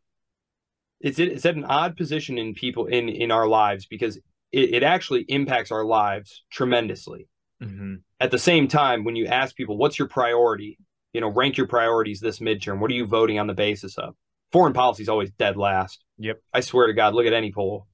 [1.01, 4.17] It's it's at an odd position in people in in our lives because
[4.53, 7.29] it, it actually impacts our lives tremendously.
[7.63, 7.97] Mm-hmm.
[8.21, 10.79] At the same time, when you ask people, "What's your priority?"
[11.13, 12.79] you know, rank your priorities this midterm.
[12.79, 14.15] What are you voting on the basis of?
[14.53, 16.05] Foreign policy is always dead last.
[16.19, 16.41] Yep.
[16.53, 17.87] I swear to God, look at any poll.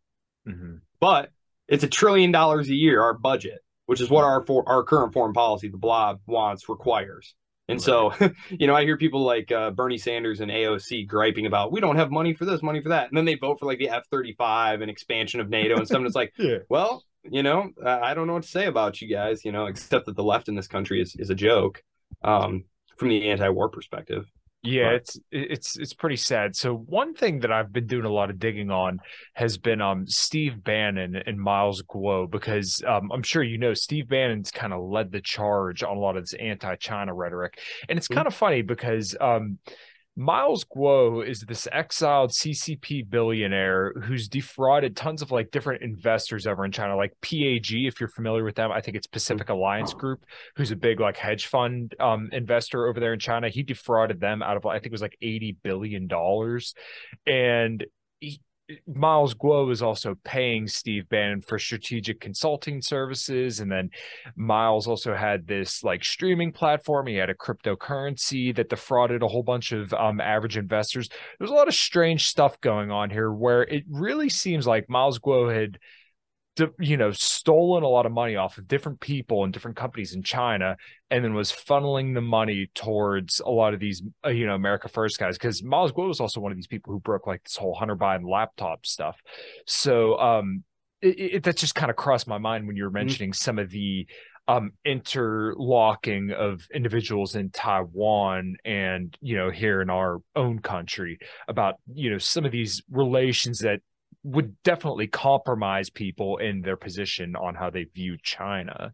[0.47, 0.77] Mm-hmm.
[1.01, 1.31] But
[1.69, 5.13] it's a trillion dollars a year, our budget, which is what our for, our current
[5.13, 7.35] foreign policy, the blob wants, requires.
[7.69, 8.13] And so,
[8.51, 11.97] you know, I hear people like uh, Bernie Sanders and AOC griping about we don't
[11.97, 14.05] have money for this, money for that, and then they vote for like the F
[14.11, 15.99] thirty five and expansion of NATO and stuff.
[15.99, 16.59] and it's like, yeah.
[16.69, 20.07] well, you know, I don't know what to say about you guys, you know, except
[20.07, 21.83] that the left in this country is is a joke.
[22.23, 22.65] Um,
[22.97, 24.27] from the anti-war perspective.
[24.67, 26.57] Yeah, it's it's it's pretty sad.
[26.57, 29.01] So one thing that I've been doing a lot of digging on
[29.35, 34.09] has been um Steve Bannon and Miles Guo because um, I'm sure you know Steve
[34.09, 38.09] Bannon's kind of led the charge on a lot of this anti-China rhetoric, and it's
[38.09, 38.17] mm-hmm.
[38.17, 39.59] kind of funny because um
[40.19, 46.65] Miles Guo is this exiled CCP billionaire who's defrauded tons of like different investors over
[46.65, 48.73] in China, like PAG, if you're familiar with them.
[48.73, 50.25] I think it's Pacific Alliance Group,
[50.57, 53.51] who's a big like hedge fund um, investor over there in China.
[53.51, 56.75] He defrauded them out of I think it was like eighty billion dollars,
[57.27, 57.85] and
[58.93, 63.61] Miles Guo is also paying Steve Bannon for strategic consulting services.
[63.61, 63.91] And then
[64.35, 67.07] Miles also had this like streaming platform.
[67.07, 71.09] He had a cryptocurrency that defrauded a whole bunch of um, average investors.
[71.39, 75.19] There's a lot of strange stuff going on here where it really seems like Miles
[75.19, 75.79] Guo had
[76.79, 80.23] you know, stolen a lot of money off of different people and different companies in
[80.23, 80.77] China,
[81.11, 84.89] and then was funneling the money towards a lot of these, uh, you know, America
[84.89, 85.37] First guys.
[85.37, 87.97] Because Miles Guo was also one of these people who broke like this whole Hunter
[87.97, 89.21] Biden laptop stuff.
[89.67, 90.65] So um,
[91.03, 92.99] it, it, that just kind of crossed my mind when you were mm-hmm.
[92.99, 93.45] mentioning mm-hmm.
[93.45, 94.07] some of the
[94.49, 101.75] um interlocking of individuals in Taiwan and you know here in our own country about
[101.93, 103.81] you know some of these relations that
[104.27, 108.93] would definitely compromise people in their position on how they view China.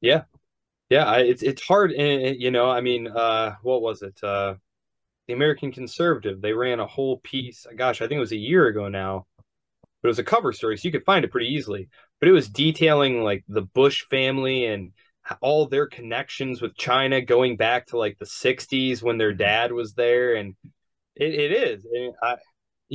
[0.00, 0.24] Yeah,
[0.90, 4.22] yeah, I, it's it's hard, and you know, I mean, uh, what was it?
[4.22, 4.56] Uh,
[5.26, 6.40] the American Conservative.
[6.42, 7.66] They ran a whole piece.
[7.76, 9.26] Gosh, I think it was a year ago now,
[10.02, 11.88] but it was a cover story, so you could find it pretty easily.
[12.20, 14.92] But it was detailing like the Bush family and
[15.40, 19.94] all their connections with China going back to like the '60s when their dad was
[19.94, 20.56] there, and
[21.16, 21.86] it, it is.
[21.86, 22.36] And I,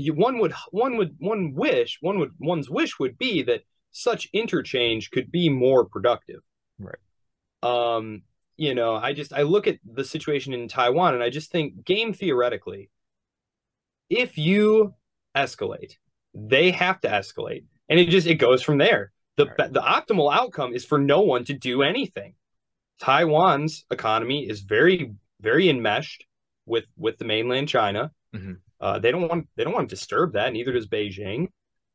[0.05, 4.27] you, one would one would one wish one would one's wish would be that such
[4.33, 6.41] interchange could be more productive.
[6.79, 6.99] Right.
[7.63, 8.23] Um
[8.59, 11.85] you know i just i look at the situation in taiwan and i just think
[11.85, 12.89] game theoretically
[14.09, 14.95] if you
[15.35, 15.93] escalate
[16.33, 19.11] they have to escalate and it just it goes from there.
[19.37, 19.71] The right.
[19.71, 22.33] the optimal outcome is for no one to do anything.
[22.99, 26.25] Taiwan's economy is very very enmeshed
[26.65, 28.11] with with the mainland china.
[28.35, 28.53] Mm-hmm.
[28.79, 30.53] Uh, they don't want they don't want to disturb that.
[30.53, 31.47] Neither does Beijing.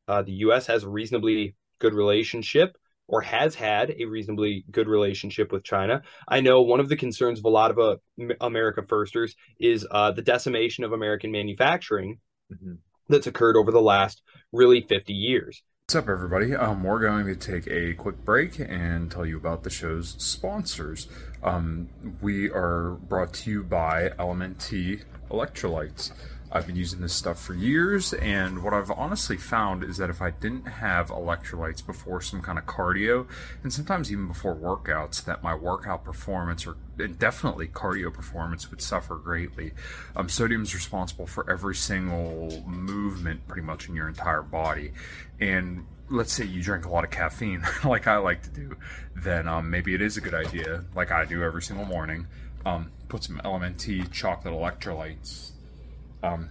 [0.07, 0.67] Uh, the U.S.
[0.67, 6.01] has a reasonably good relationship or has had a reasonably good relationship with China.
[6.27, 7.97] I know one of the concerns of a lot of uh,
[8.41, 12.19] America firsters is uh, the decimation of American manufacturing
[12.51, 12.75] mm-hmm.
[13.09, 15.63] that's occurred over the last really 50 years.
[15.87, 16.55] What's up, everybody?
[16.55, 21.09] Um, we're going to take a quick break and tell you about the show's sponsors.
[21.43, 21.89] Um,
[22.21, 26.11] we are brought to you by Element T Electrolytes.
[26.55, 30.21] I've been using this stuff for years, and what I've honestly found is that if
[30.21, 33.25] I didn't have electrolytes before some kind of cardio,
[33.63, 36.77] and sometimes even before workouts, that my workout performance or
[37.17, 39.71] definitely cardio performance would suffer greatly.
[40.15, 44.91] Um, sodium is responsible for every single movement pretty much in your entire body,
[45.39, 48.77] and let's say you drink a lot of caffeine, like I like to do,
[49.15, 52.27] then um, maybe it is a good idea, like I do every single morning,
[52.63, 55.52] um, put some LMNT chocolate electrolytes
[56.23, 56.49] um,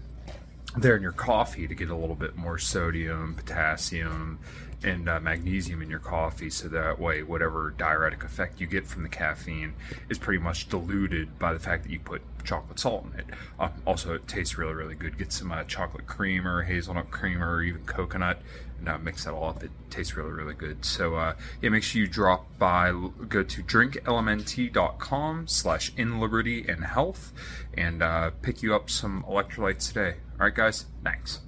[0.77, 4.39] there in your coffee to get a little bit more sodium, potassium,
[4.85, 9.03] and uh, magnesium in your coffee so that way whatever diuretic effect you get from
[9.03, 9.73] the caffeine
[10.09, 13.27] is pretty much diluted by the fact that you put chocolate salt in it.
[13.61, 15.17] Uh, also it tastes really really good.
[15.17, 18.41] Get some uh, chocolate cream or hazelnut cream or even coconut
[18.89, 20.85] uh, mix that all up it tastes really really good.
[20.85, 22.91] So uh, yeah make sure you drop by
[23.29, 27.33] go to drinklmnt.com slash in liberty and health
[27.75, 30.17] and uh, pick you up some electrolytes today.
[30.39, 31.41] All right guys thanks.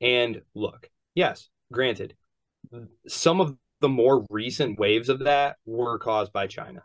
[0.00, 2.14] And look yes granted
[3.06, 6.82] some of the more recent waves of that were caused by China,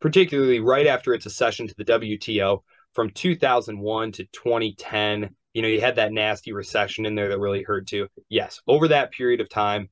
[0.00, 2.62] particularly right after its accession to the WTO
[2.94, 5.34] from 2001 to 2010.
[5.54, 8.08] You know, you had that nasty recession in there that really hurt too.
[8.28, 9.90] Yes, over that period of time,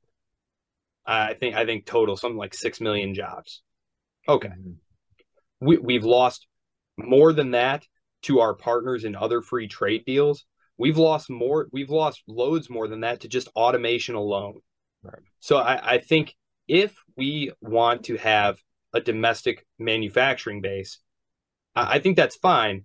[1.05, 3.63] I think I think total something like six million jobs.
[4.29, 4.73] Okay, mm-hmm.
[5.61, 6.47] we we've lost
[6.97, 7.87] more than that
[8.23, 10.45] to our partners in other free trade deals.
[10.79, 11.69] We've lost more.
[11.73, 14.61] We've lost loads more than that to just automation alone.
[15.03, 15.23] Right.
[15.41, 16.35] So I, I think
[16.69, 18.59] if we want to have
[18.95, 20.99] a domestic manufacturing base,
[21.75, 22.85] I, I think that's fine.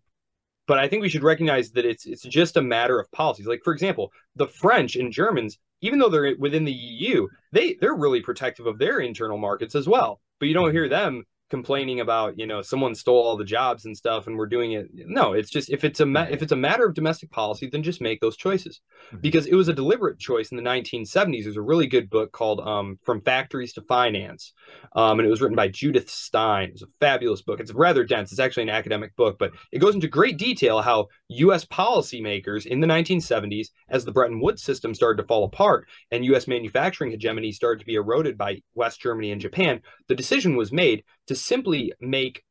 [0.68, 3.48] But I think we should recognize that it's it's just a matter of policies.
[3.48, 7.96] Like for example, the French and Germans, even though they're within the EU, they they're
[7.96, 10.22] really protective of their internal markets as well.
[10.40, 13.96] But you don't hear them complaining about you know someone stole all the jobs and
[13.96, 14.88] stuff and we're doing it.
[14.94, 17.84] No it's just if it's a ma- if it's a matter of domestic policy then
[17.84, 18.82] just make those choices.
[19.08, 19.18] Mm-hmm.
[19.22, 22.62] because it was a deliberate choice in the 1970s there's a really good book called
[22.62, 24.54] um, from factories to finance
[24.96, 26.70] um, and it was written by judith stein.
[26.72, 27.60] It's a fabulous book.
[27.60, 28.32] It's rather dense.
[28.32, 32.80] It's actually an academic book but it goes into great detail how us policymakers in
[32.80, 37.52] the 1970s as the bretton woods system started to fall apart and us manufacturing hegemony
[37.52, 41.94] started to be eroded by west germany and japan the decision was made to simply
[42.00, 42.44] make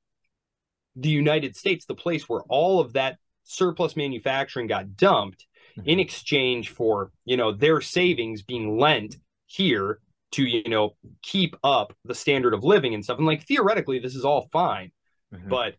[0.96, 5.88] the United States the place where all of that surplus manufacturing got dumped mm-hmm.
[5.88, 10.00] in exchange for, you know, their savings being lent here
[10.32, 13.18] to, you know, keep up the standard of living and stuff.
[13.18, 14.90] And like theoretically, this is all fine.
[15.32, 15.48] Mm-hmm.
[15.48, 15.74] But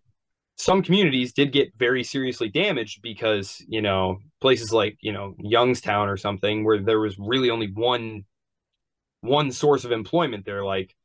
[0.57, 6.07] some communities did get very seriously damaged because, you know, places like, you know, Youngstown
[6.07, 8.25] or something where there was really only one
[9.21, 10.95] one source of employment there like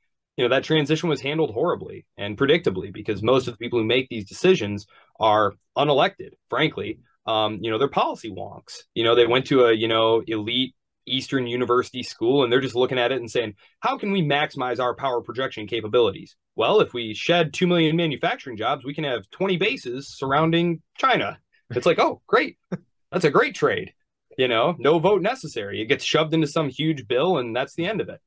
[0.41, 3.85] you know that transition was handled horribly and predictably because most of the people who
[3.85, 4.87] make these decisions
[5.21, 7.01] are unelected frankly.
[7.27, 8.85] Um, you know they're policy wonks.
[8.95, 10.75] You know they went to a you know elite
[11.07, 14.81] eastern university school and they're just looking at it and saying how can we maximize
[14.81, 16.37] our power projection capabilities?
[16.57, 21.39] Well if we shed 2 million manufacturing jobs we can have 20 bases surrounding china.
[21.69, 22.57] It's like oh great.
[23.13, 23.93] That's a great trade.
[24.39, 25.83] You know no vote necessary.
[25.83, 28.23] It gets shoved into some huge bill and that's the end of it.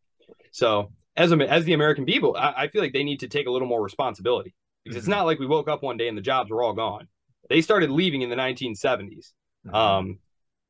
[0.52, 3.48] So as a, as the American people, I, I, feel like they need to take
[3.48, 5.00] a little more responsibility because mm-hmm.
[5.00, 7.08] it's not like we woke up one day and the jobs were all gone.
[7.50, 9.32] They started leaving in the 1970s,
[9.68, 9.76] mm-hmm.
[9.76, 10.20] um,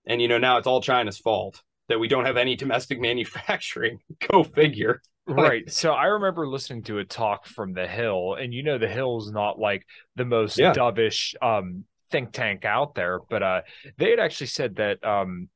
[0.06, 4.00] and you know now it's all China's fault that we don't have any domestic manufacturing.
[4.32, 5.02] Go figure.
[5.26, 5.72] Right.
[5.72, 9.32] So I remember listening to a talk from the Hill, and you know the Hill's
[9.32, 10.74] not like the most yeah.
[10.74, 13.62] dovish um, think tank out there, but uh,
[13.98, 15.48] they had actually said that um,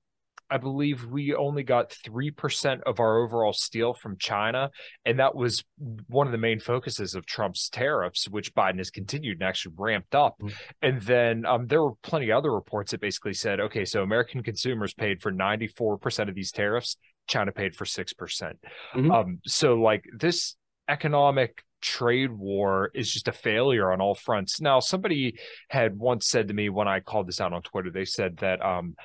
[0.50, 4.70] I believe we only got 3% of our overall steel from China.
[5.06, 5.64] And that was
[6.08, 10.16] one of the main focuses of Trump's tariffs, which Biden has continued and actually ramped
[10.16, 10.36] up.
[10.42, 10.56] Mm-hmm.
[10.82, 14.44] And then um, there were plenty of other reports that basically said, okay, so American
[14.44, 18.18] consumers paid for 94% of these tariffs, China paid for 6%.
[18.18, 18.58] percent
[18.96, 20.56] mm hmm um, so, like, this
[20.90, 24.60] economic trade war is just a failure on all fronts.
[24.60, 25.38] Now, somebody
[25.70, 28.64] had once said to me when I called this out on Twitter, they said that
[28.64, 28.96] um,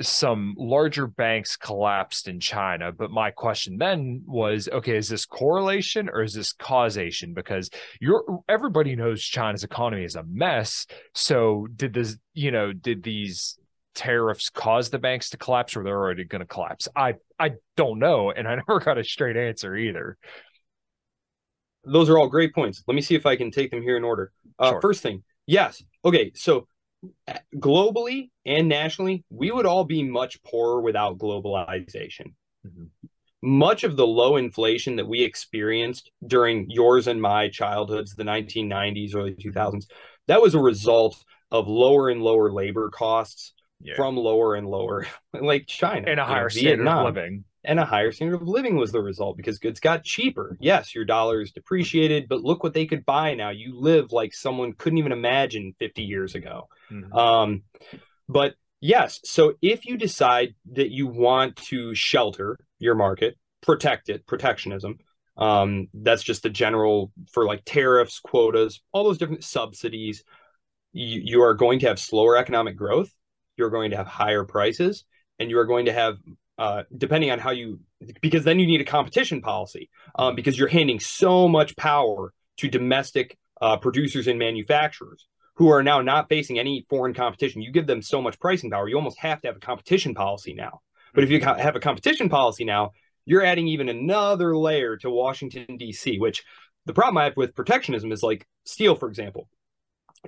[0.00, 2.92] some larger banks collapsed in China.
[2.92, 7.34] But my question then was, okay, is this correlation or is this causation?
[7.34, 10.86] Because you're everybody knows China's economy is a mess.
[11.14, 13.58] So did this, you know, did these
[13.94, 16.88] tariffs cause the banks to collapse or they're already going to collapse?
[16.96, 20.16] I I don't know, and I never got a straight answer either.
[21.84, 22.82] Those are all great points.
[22.86, 24.32] Let me see if I can take them here in order.
[24.58, 24.80] Uh, sure.
[24.82, 25.82] First thing, yes.
[26.04, 26.66] Okay, so
[27.56, 32.34] globally and nationally, we would all be much poorer without globalization.
[32.66, 32.84] Mm-hmm.
[33.42, 39.14] Much of the low inflation that we experienced during yours and my childhoods, the 1990s,
[39.14, 39.86] early 2000s,
[40.28, 41.16] that was a result
[41.50, 43.96] of lower and lower labor costs Yeah.
[43.96, 47.44] from lower and lower, like China and a you know, higher standard Vietnam of living.
[47.64, 50.56] And a higher standard of living was the result because goods got cheaper.
[50.60, 53.50] Yes, your dollar is depreciated, but look what they could buy now.
[53.50, 56.68] You live like someone couldn't even imagine 50 years ago.
[56.90, 57.14] Mhm.
[57.14, 57.62] Um,
[58.28, 64.26] but yes, so if you decide that you want to shelter your market, protect it,
[64.26, 64.98] protectionism,
[65.36, 70.22] um, that's just the general for like tariffs, quotas, all those different subsidies.
[70.92, 73.10] You, you are going to have slower economic growth.
[73.56, 75.04] You're going to have higher prices,
[75.38, 76.18] and you are going to have,
[76.60, 77.80] uh, depending on how you,
[78.20, 82.68] because then you need a competition policy, um, because you're handing so much power to
[82.68, 87.62] domestic uh, producers and manufacturers who are now not facing any foreign competition.
[87.62, 90.52] You give them so much pricing power, you almost have to have a competition policy
[90.52, 90.80] now.
[91.14, 92.90] But if you have a competition policy now,
[93.24, 96.44] you're adding even another layer to Washington, D.C., which
[96.84, 99.48] the problem I have with protectionism is like steel, for example.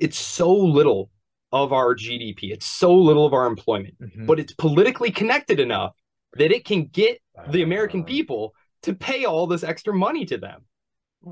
[0.01, 1.11] It's so little
[1.53, 4.27] of our GDP, it's so little of our employment, Mhm.
[4.27, 5.95] but it's politically connected enough
[6.35, 7.19] that it can get
[7.51, 10.63] the American Uh, people to pay all this extra money to them.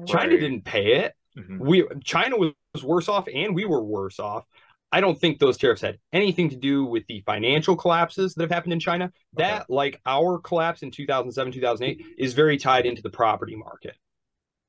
[0.06, 1.58] China didn't pay it Mhm.
[1.60, 4.44] we China was worse off and we were worse off.
[4.92, 8.50] I don't think those tariffs had anything to do with the financial collapses that have
[8.50, 9.12] happened in China.
[9.34, 13.96] That, like our collapse in 2007, 2008, is very tied into the property market,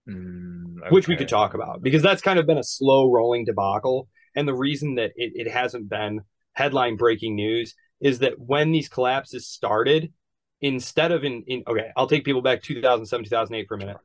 [0.08, 4.08] Mm, which we could talk about because that's kind of been a slow rolling debacle.
[4.36, 6.22] And the reason that it, it hasn't been
[6.54, 10.14] headline breaking news is that when these collapses started,
[10.62, 13.98] instead of in, in okay, I'll take people back 2007, 2008 for a minute.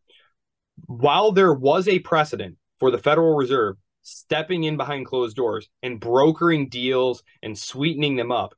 [0.86, 6.00] While there was a precedent for the Federal Reserve stepping in behind closed doors and
[6.00, 8.54] brokering deals and sweetening them up,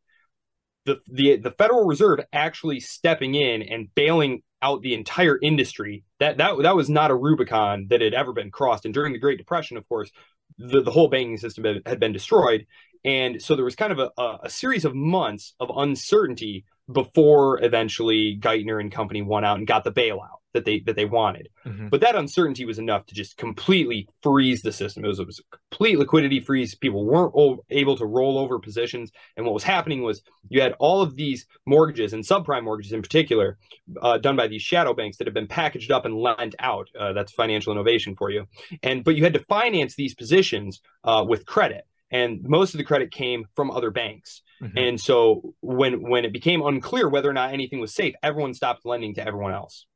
[0.85, 6.39] the the the Federal Reserve actually stepping in and bailing out the entire industry that
[6.39, 8.85] that that was not a Rubicon that had ever been crossed.
[8.85, 10.11] And during the Great Depression, of course,
[10.57, 12.67] the, the whole banking system had, had been destroyed,
[13.05, 17.62] and so there was kind of a, a, a series of months of uncertainty before
[17.62, 21.48] eventually Geithner and company won out and got the bailout that they that they wanted.
[21.66, 21.90] Mhm.
[21.90, 25.05] But that uncertainty was enough to just completely freeze the system.
[25.05, 26.74] It was, it was a complete liquidity freeze.
[26.74, 29.12] People weren't o- able to roll over positions.
[29.37, 33.03] And what was happening was you had all of these mortgages and subprime mortgages in
[33.03, 33.59] particular
[34.01, 36.88] uh, done by these shadow banks that have been packaged up and lent out.
[36.98, 38.46] Uh, that's financial innovation for you.
[38.83, 41.85] And but you had to finance these positions uh, with credit.
[42.11, 44.40] And most of the credit came from other banks.
[44.62, 44.73] Mhm.
[44.77, 48.85] And so when when it became unclear whether or not anything was safe, everyone stopped
[48.85, 49.87] lending to everyone else.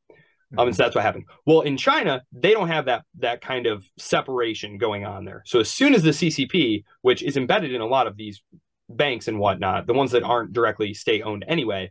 [0.59, 1.25] Um, and so that's what happened.
[1.47, 5.43] Well, in China, they don't have that that kind of separation going on there.
[5.47, 8.43] So as soon as the CCP, which is embedded in a lot of these
[8.89, 11.91] banks and whatnot, the ones that aren't directly state owned anyway,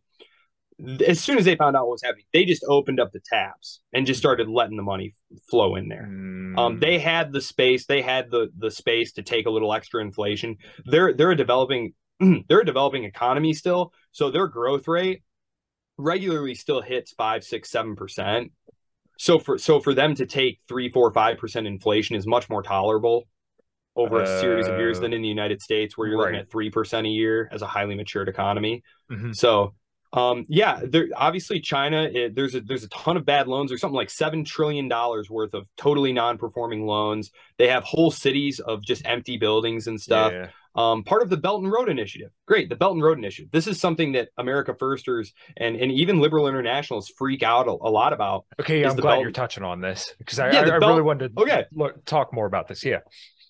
[1.08, 3.82] as soon as they found out what was happening, they just opened up the taps
[3.94, 5.14] and just started letting the money
[5.50, 6.08] flow in there.
[6.10, 7.86] Mm, Um, they had the space.
[7.86, 10.58] They had the the space to take a little extra inflation.
[10.86, 11.94] They're they're a developing
[12.48, 15.24] they're a developing economy still, so their growth rate
[15.98, 18.52] regularly still hits five, six, seven percent.
[19.18, 22.64] So for so for them to take three, four, five percent inflation is much more
[22.64, 23.28] tolerable
[23.96, 26.50] over a series of years Uh, than in the United States, where you're looking at
[26.50, 28.84] three percent a year as a highly matured economy.
[29.12, 29.36] Mhm.
[29.36, 29.76] So,
[30.14, 32.10] um, yeah, there obviously China.
[32.12, 33.70] It, there's a there's a ton of bad loans.
[33.70, 37.32] There's something like seven trillion dollars worth of totally non-performing loans.
[37.58, 40.32] They have whole cities of just empty buildings and stuff.
[40.32, 40.50] Yeah.
[40.74, 42.30] Um, part of the Belt and Road Initiative.
[42.48, 43.52] Great, the Belt and Road Initiative.
[43.52, 47.90] This is something that America Firsters and and even liberal internationals freak out a, a
[47.92, 48.46] lot about.
[48.60, 51.02] Okay, I'm glad belt- you're touching on this because I, Yeah, I, I belt- really
[51.02, 51.66] wanted to Okay.
[51.74, 52.86] look, talk more about this.
[52.86, 53.00] Yeah.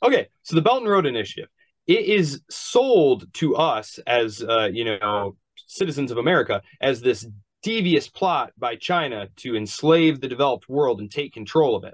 [0.04, 1.48] Okay, so the Belt and Road Initiative.
[1.88, 5.36] It is sold to us as uh, you know
[5.68, 7.28] citizens of America as this
[7.64, 11.94] devious plot by China to enslave the developed world and take control of it.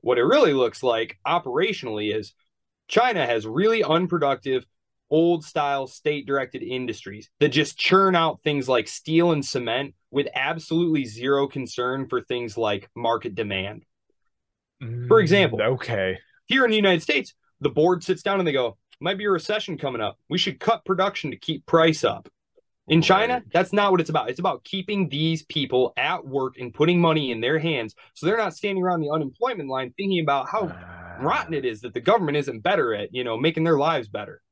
[0.00, 2.32] What it really looks like operationally is
[2.88, 4.66] China has really unproductive,
[5.10, 10.28] old style state directed industries that just churn out things like steel and cement with
[10.34, 13.84] absolutely zero concern for things like market demand.
[15.08, 16.18] For example, Mm, okay.
[16.46, 19.30] Here in the United States, the board sits down and they go, might be a
[19.30, 20.18] recession coming up.
[20.28, 22.28] We should cut production to keep price up.
[22.88, 24.28] In China, that's not what it's about.
[24.28, 28.36] It's about keeping these people at work and putting money in their hands so they're
[28.36, 30.70] not standing around the unemployment line thinking about how
[31.20, 34.42] rotten it is that the government isn't better at, you know, making their lives better.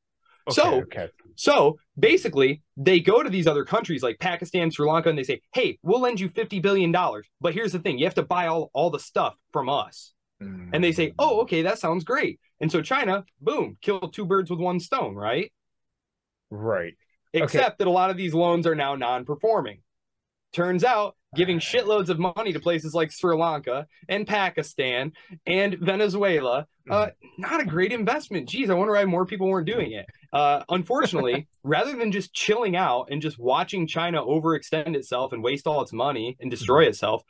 [0.48, 1.08] Okay, so okay.
[1.36, 5.40] so basically, they go to these other countries like Pakistan, Sri Lanka, and they say,
[5.54, 8.48] "Hey, we'll lend you fifty billion dollars, but here's the thing: you have to buy
[8.48, 12.72] all all the stuff from us." And they say, "Oh, okay, that sounds great." And
[12.72, 15.52] so China, boom, killed two birds with one stone, right?
[16.50, 16.94] right.
[17.32, 19.80] Except that a lot of these loans are now non-performing.
[20.52, 25.12] Turns out giving shitloads of money to places like Sri Lanka and Pakistan
[25.46, 26.66] and Venezuela.
[26.90, 27.40] Uh, mm-hmm.
[27.40, 28.48] not a great investment.
[28.48, 30.04] Geez, I wonder why more people weren't doing it.
[30.32, 35.66] Uh, unfortunately, rather than just chilling out and just watching China overextend itself and waste
[35.66, 36.90] all its money and destroy mm-hmm.
[36.90, 37.22] itself,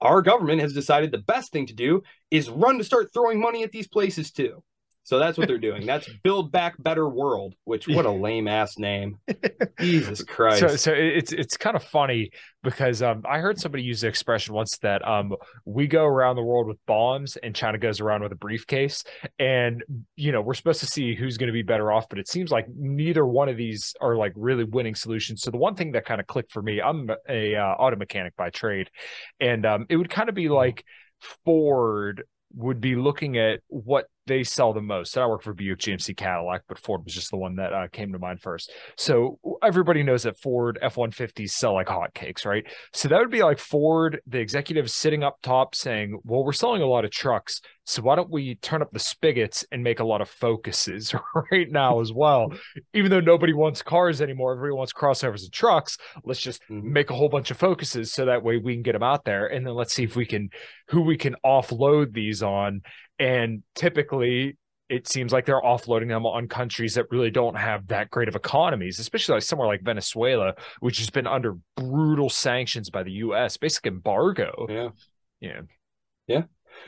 [0.00, 3.62] our government has decided the best thing to do is run to start throwing money
[3.62, 4.62] at these places too.
[5.04, 5.84] So that's what they're doing.
[5.84, 9.18] That's Build Back Better World, which what a lame ass name.
[9.80, 10.60] Jesus Christ.
[10.60, 12.30] So, so it's it's kind of funny
[12.62, 15.34] because um, I heard somebody use the expression once that um,
[15.64, 19.02] we go around the world with bombs and China goes around with a briefcase,
[19.40, 19.82] and
[20.14, 22.52] you know we're supposed to see who's going to be better off, but it seems
[22.52, 25.42] like neither one of these are like really winning solutions.
[25.42, 28.36] So the one thing that kind of clicked for me, I'm a uh, auto mechanic
[28.36, 28.88] by trade,
[29.40, 30.54] and um, it would kind of be mm-hmm.
[30.54, 30.84] like
[31.44, 32.22] Ford
[32.54, 35.16] would be looking at what they sell the most.
[35.16, 37.88] And I work for Buick, GMC, Cadillac, but Ford was just the one that uh,
[37.88, 38.70] came to mind first.
[38.96, 42.64] So everybody knows that Ford F 150s sell like hotcakes, right?
[42.92, 46.82] So that would be like Ford, the executives sitting up top saying, Well, we're selling
[46.82, 47.60] a lot of trucks.
[47.84, 51.12] So why don't we turn up the spigots and make a lot of focuses
[51.50, 52.52] right now as well?
[52.94, 55.98] Even though nobody wants cars anymore, everybody wants crossovers and trucks.
[56.24, 56.92] Let's just mm-hmm.
[56.92, 59.48] make a whole bunch of focuses so that way we can get them out there.
[59.48, 60.50] And then let's see if we can,
[60.88, 62.82] who we can offload these on
[63.22, 64.58] and typically,
[64.88, 68.34] it seems like they're offloading them on countries that really don't have that great of
[68.34, 73.56] economies, especially like somewhere like Venezuela, which has been under brutal sanctions by the U.S.,
[73.56, 74.66] basic embargo.
[74.68, 74.88] Yeah,
[75.40, 75.60] yeah,
[76.26, 76.42] yeah.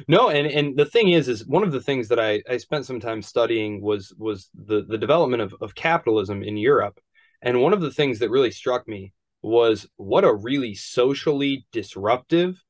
[0.09, 2.85] No, and and the thing is, is one of the things that I I spent
[2.85, 6.99] some time studying was was the the development of of capitalism in Europe,
[7.43, 12.61] and one of the things that really struck me was what a really socially disruptive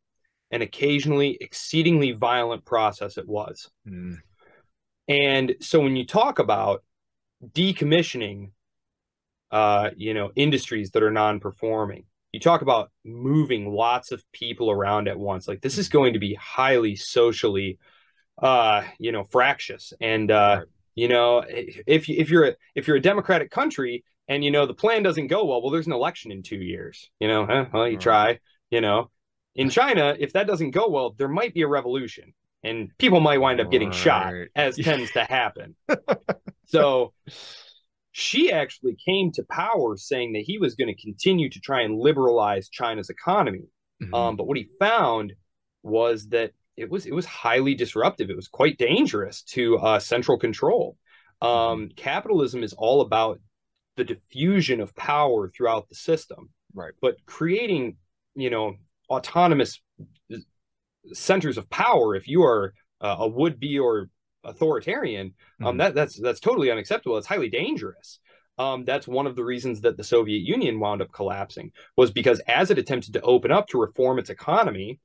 [0.51, 3.70] and occasionally exceedingly violent process it was.
[3.88, 4.18] Mm.
[5.09, 6.82] And so when you talk about
[7.45, 8.51] decommissioning,
[9.51, 15.07] uh, you know, industries that are non-performing, you talk about moving lots of people around
[15.07, 15.47] at once.
[15.47, 17.78] Like this is going to be highly socially,
[18.42, 19.92] uh, you know, fractious.
[20.01, 20.62] And uh,
[20.97, 24.74] you know, if if you're a, if you're a democratic country and you know the
[24.74, 27.09] plan doesn't go well, well, there's an election in two years.
[27.20, 27.66] You know, huh?
[27.72, 28.40] well, you try.
[28.70, 29.11] You know,
[29.55, 32.34] in China, if that doesn't go well, there might be a revolution
[32.64, 33.96] and people might wind up getting right.
[33.96, 35.76] shot, as tends to happen.
[36.66, 37.12] so
[38.12, 41.98] Xi actually came to power saying that he was going to continue to try and
[41.98, 43.64] liberalize China's economy.
[44.02, 44.14] Mm-hmm.
[44.14, 45.34] Um, but what he found
[45.82, 48.30] was that it was it was highly disruptive.
[48.30, 50.96] It was quite dangerous to uh, central control.
[51.40, 51.94] Um, mm-hmm.
[51.96, 53.40] Capitalism is all about
[53.96, 56.92] the diffusion of power throughout the system, right?
[57.00, 57.96] But creating,
[58.34, 58.74] you know,
[59.09, 59.80] autonomous
[61.12, 64.09] centers of power if you are uh, a would-be or
[64.44, 65.78] authoritarian um, mm-hmm.
[65.78, 68.20] that that's that's totally unacceptable it's highly dangerous
[68.57, 72.40] um, that's one of the reasons that the soviet union wound up collapsing was because
[72.40, 74.98] as it attempted to open up to reform its economy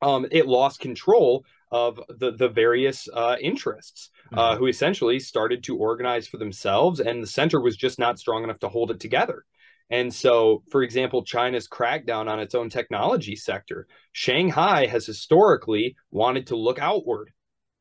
[0.00, 4.38] um, it lost control of the the various uh, interests uh, mm-hmm.
[4.38, 8.44] uh, who essentially started to organize for themselves and the center was just not strong
[8.44, 9.44] enough to hold it together
[9.90, 13.86] and so, for example, China's crackdown on its own technology sector.
[14.12, 17.32] Shanghai has historically wanted to look outward.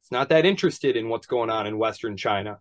[0.01, 2.60] It's not that interested in what's going on in Western China.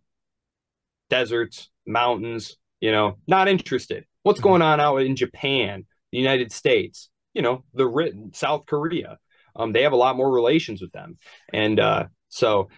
[1.10, 4.04] Deserts, mountains, you know, not interested.
[4.24, 4.48] What's mm-hmm.
[4.48, 9.18] going on out in Japan, the United States, you know, the South Korea.
[9.54, 11.18] Um, they have a lot more relations with them.
[11.52, 12.68] And uh, so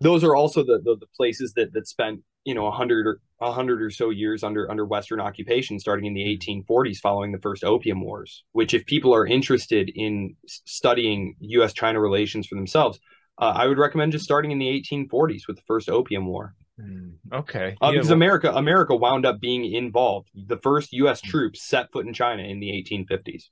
[0.00, 3.20] those are also the, the, the places that that spent you know a hundred or
[3.42, 7.40] a hundred or so years under under Western occupation, starting in the 1840s, following the
[7.40, 8.44] first Opium Wars.
[8.52, 12.98] Which, if people are interested in studying U.S.-China relations for themselves,
[13.38, 16.54] uh, I would recommend just starting in the 1840s with the first Opium War.
[16.80, 20.28] Mm, okay, uh, yeah, because well, America America wound up being involved.
[20.34, 21.20] The first U.S.
[21.20, 21.30] Hmm.
[21.30, 23.44] troops set foot in China in the 1850s.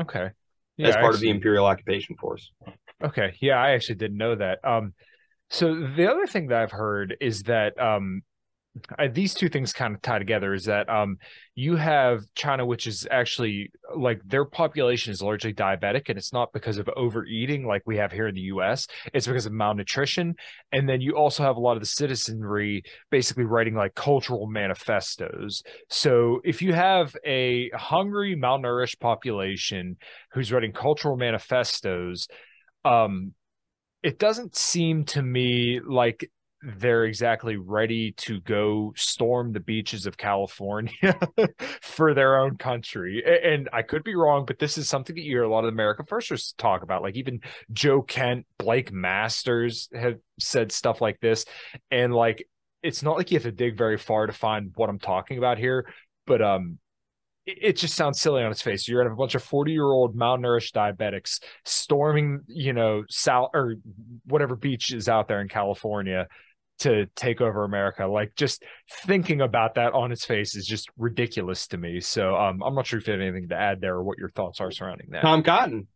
[0.00, 0.30] Okay,
[0.76, 2.50] yeah, as part actually, of the Imperial Occupation Force.
[3.04, 4.64] Okay, yeah, I actually didn't know that.
[4.64, 4.94] Um,
[5.50, 8.22] so the other thing that I've heard is that um,
[8.98, 10.54] I, these two things kind of tie together.
[10.54, 11.16] Is that um,
[11.54, 16.52] you have China, which is actually like their population is largely diabetic, and it's not
[16.52, 18.86] because of overeating like we have here in the U.S.
[19.12, 20.34] It's because of malnutrition,
[20.72, 25.62] and then you also have a lot of the citizenry basically writing like cultural manifestos.
[25.90, 29.96] So if you have a hungry, malnourished population
[30.32, 32.28] who's writing cultural manifestos,
[32.84, 33.34] um,
[34.02, 36.30] it doesn't seem to me like
[36.66, 41.16] they're exactly ready to go storm the beaches of California
[41.80, 43.22] for their own country.
[43.24, 45.72] And I could be wrong, but this is something that you hear a lot of
[45.72, 47.02] America Firsters talk about.
[47.02, 47.40] Like even
[47.72, 51.44] Joe Kent, Blake Masters have said stuff like this.
[51.92, 52.48] And like,
[52.82, 55.58] it's not like you have to dig very far to find what I'm talking about
[55.58, 55.88] here,
[56.26, 56.78] but um,
[57.46, 58.88] it just sounds silly on its face.
[58.88, 63.50] You're gonna have a bunch of 40 year old malnourished diabetics storming, you know, South
[63.54, 63.76] or
[64.24, 66.26] whatever beach is out there in California
[66.80, 68.06] to take over America.
[68.06, 68.64] Like just
[69.04, 72.00] thinking about that on its face is just ridiculous to me.
[72.00, 74.30] So um, I'm not sure if you have anything to add there or what your
[74.30, 75.22] thoughts are surrounding that.
[75.22, 75.88] Tom Cotton.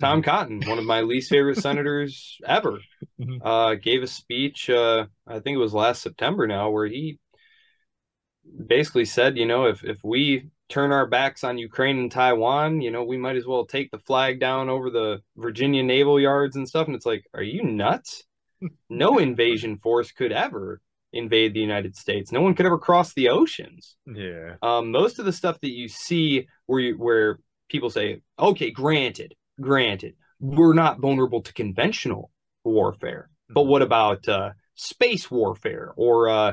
[0.00, 0.30] Tom mm-hmm.
[0.30, 2.78] Cotton, one of my least favorite senators ever,
[3.20, 3.44] mm-hmm.
[3.44, 4.70] uh, gave a speech.
[4.70, 7.18] Uh, I think it was last September now, where he
[8.66, 12.90] basically said, you know, if if we turn our backs on Ukraine and Taiwan, you
[12.90, 16.68] know, we might as well take the flag down over the Virginia naval yards and
[16.68, 16.86] stuff.
[16.86, 18.24] And it's like, are you nuts?
[18.88, 20.80] No invasion force could ever
[21.12, 22.32] invade the United States.
[22.32, 23.96] No one could ever cross the oceans.
[24.06, 24.56] Yeah.
[24.62, 27.38] Um, most of the stuff that you see where you, where
[27.68, 32.30] people say, okay, granted, granted, we're not vulnerable to conventional
[32.64, 33.70] warfare, but mm-hmm.
[33.70, 36.52] what about uh, space warfare or uh,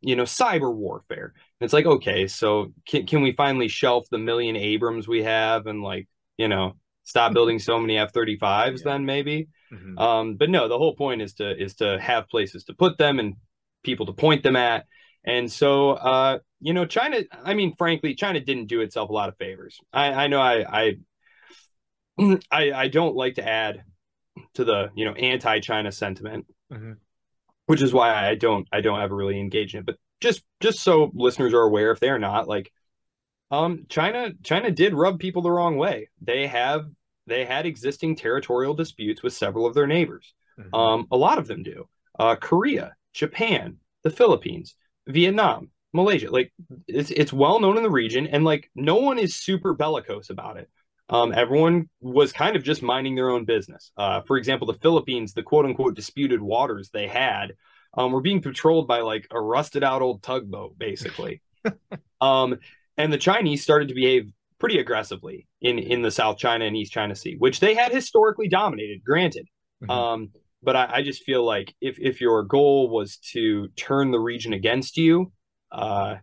[0.00, 1.32] you know cyber warfare?
[1.60, 5.66] And it's like, okay, so can can we finally shelf the million Abrams we have
[5.66, 9.48] and like you know stop building so many F thirty fives then maybe?
[9.72, 9.98] Mm-hmm.
[9.98, 13.18] Um, but no, the whole point is to is to have places to put them
[13.18, 13.34] and
[13.82, 14.86] people to point them at.
[15.24, 19.28] And so, uh, you know, China, I mean, frankly, China didn't do itself a lot
[19.28, 19.78] of favors.
[19.92, 20.96] I, I know I,
[22.18, 23.82] I I, I don't like to add
[24.54, 26.92] to the you know anti-China sentiment, mm-hmm.
[27.66, 29.86] which is why I don't I don't ever really engage in it.
[29.86, 32.72] But just just so listeners are aware, if they're not like,
[33.50, 36.08] um, China China did rub people the wrong way.
[36.20, 36.86] They have
[37.26, 40.34] they had existing territorial disputes with several of their neighbors.
[40.58, 40.74] Mm-hmm.
[40.74, 41.88] Um, a lot of them do.
[42.18, 44.74] Uh, Korea, Japan, the Philippines,
[45.06, 46.30] Vietnam, Malaysia.
[46.30, 46.52] Like
[46.86, 50.56] it's it's well known in the region, and like no one is super bellicose about
[50.56, 50.68] it
[51.08, 53.92] um, everyone was kind of just minding their own business.
[53.96, 57.54] Uh, for example, the Philippines, the quote unquote disputed waters they had
[57.96, 61.42] um, were being patrolled by like a rusted out old tugboat, basically.
[62.20, 62.58] um,
[62.96, 64.30] and the Chinese started to behave
[64.64, 68.48] pretty aggressively in, in the South China and East China Sea, which they had historically
[68.48, 69.46] dominated, granted.
[69.82, 69.90] Mm-hmm.
[69.90, 70.28] Um,
[70.62, 74.54] but I, I, just feel like if, if your goal was to turn the region
[74.54, 75.30] against you,
[75.70, 76.14] uh,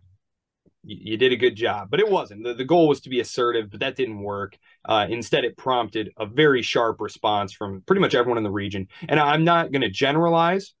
[0.82, 2.42] you, did a good job, but it wasn't.
[2.42, 4.58] The, the goal was to be assertive, but that didn't work.
[4.84, 8.88] Uh, instead, it prompted a very sharp response from pretty much everyone in the region.
[9.08, 10.74] And I'm not going to generalize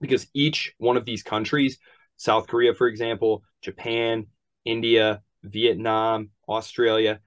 [0.00, 1.76] because each one of these countries,
[2.18, 4.28] South Korea, for example, Japan,
[4.64, 7.20] India, Vietnam, Australia,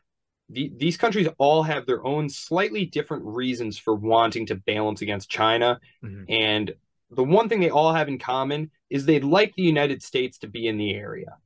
[0.50, 5.30] the, these countries all have their own slightly different reasons for wanting to balance against
[5.30, 5.80] China.
[6.04, 6.24] Mm-hmm.
[6.30, 6.74] And
[7.12, 10.48] the one thing they all have in common is they'd like the United States to
[10.48, 11.38] be in the area.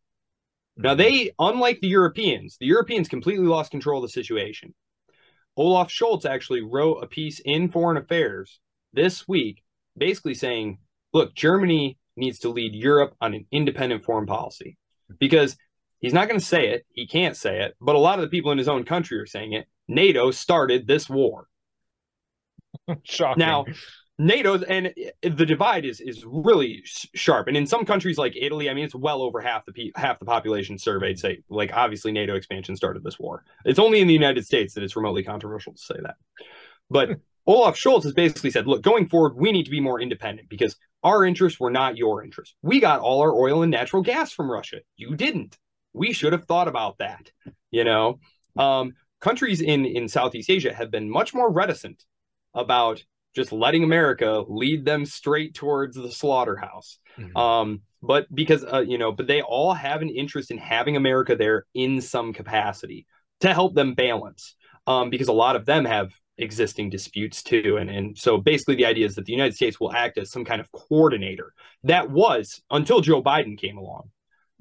[0.77, 4.73] Now, they, unlike the Europeans, the Europeans completely lost control of the situation.
[5.57, 8.59] Olaf Scholz actually wrote a piece in Foreign Affairs
[8.93, 9.63] this week,
[9.97, 10.79] basically saying,
[11.13, 14.77] look, Germany needs to lead Europe on an independent foreign policy
[15.19, 15.57] because
[16.01, 16.85] he's not going to say it.
[16.91, 19.25] He can't say it, but a lot of the people in his own country are
[19.25, 19.67] saying it.
[19.87, 21.47] NATO started this war.
[23.03, 23.39] Shocking.
[23.39, 23.65] Now,
[24.17, 24.93] NATO and
[25.23, 27.47] the divide is is really sharp.
[27.47, 30.25] And in some countries like Italy, I mean, it's well over half the half the
[30.25, 33.43] population surveyed say like obviously NATO expansion started this war.
[33.65, 36.15] It's only in the United States that it's remotely controversial to say that.
[36.89, 37.13] But hmm.
[37.47, 40.75] Olaf Scholz has basically said, look, going forward, we need to be more independent because
[41.03, 42.55] our interests were not your interests.
[42.61, 44.81] We got all our oil and natural gas from Russia.
[44.95, 45.57] You didn't.
[45.93, 47.31] We should have thought about that.
[47.71, 48.19] You know,
[48.57, 52.03] um, countries in in Southeast Asia have been much more reticent
[52.53, 56.99] about just letting America lead them straight towards the slaughterhouse.
[57.17, 57.37] Mm-hmm.
[57.37, 61.35] Um, but because uh, you know, but they all have an interest in having America
[61.35, 63.05] there in some capacity
[63.41, 64.55] to help them balance.
[64.87, 68.85] Um, because a lot of them have existing disputes too, and and so basically the
[68.85, 71.53] idea is that the United States will act as some kind of coordinator.
[71.83, 74.09] That was until Joe Biden came along.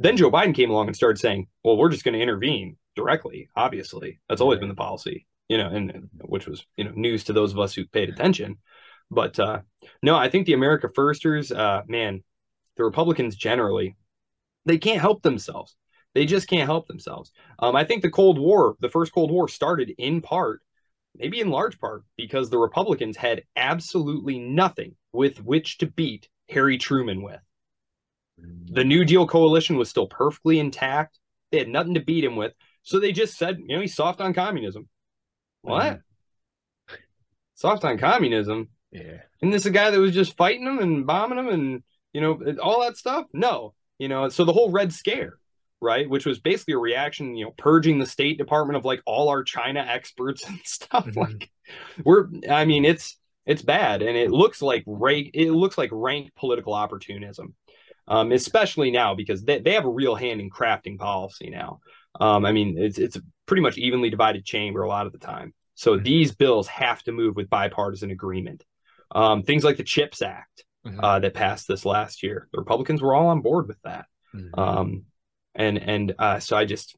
[0.00, 3.48] Then Joe Biden came along and started saying, "Well, we're just going to intervene directly."
[3.54, 7.32] Obviously, that's always been the policy you know, and which was you know news to
[7.32, 8.58] those of us who paid attention.
[9.10, 9.62] But uh,
[10.00, 12.22] no, I think the America Firsters, uh, man,
[12.76, 13.96] the Republicans generally,
[14.64, 15.74] they can't help themselves.
[16.14, 17.32] They just can't help themselves.
[17.58, 20.60] Um, I think the Cold War, the first Cold War, started in part,
[21.16, 26.78] maybe in large part, because the Republicans had absolutely nothing with which to beat Harry
[26.78, 27.40] Truman with.
[28.72, 31.18] The New Deal coalition was still perfectly intact.
[31.50, 32.52] They had nothing to beat him with.
[32.82, 34.88] So they just said, you know, he's soft on communism.
[35.62, 35.84] What?
[35.84, 36.94] Mm-hmm.
[37.54, 38.68] Soft on communism?
[38.90, 39.18] Yeah.
[39.42, 41.82] And this a guy that was just fighting them and bombing them and
[42.12, 43.26] you know all that stuff?
[43.32, 43.74] No.
[43.98, 45.34] You know, so the whole Red Scare,
[45.80, 49.28] right, which was basically a reaction, you know, purging the State Department of like all
[49.28, 51.06] our China experts and stuff.
[51.06, 51.20] Mm-hmm.
[51.20, 51.50] Like,
[52.02, 56.30] we're, I mean, it's it's bad, and it looks like rank, it looks like rank
[56.36, 57.54] political opportunism,
[58.10, 61.80] um, especially now because they they have a real hand in crafting policy now.
[62.20, 65.18] Um, I mean, it's it's a pretty much evenly divided chamber a lot of the
[65.18, 65.54] time.
[65.76, 66.02] So mm-hmm.
[66.02, 68.64] these bills have to move with bipartisan agreement.
[69.12, 71.02] Um, things like the CHIPS Act mm-hmm.
[71.02, 74.06] uh, that passed this last year, the Republicans were all on board with that.
[74.34, 74.60] Mm-hmm.
[74.60, 75.04] Um,
[75.54, 76.96] and and uh, so I just,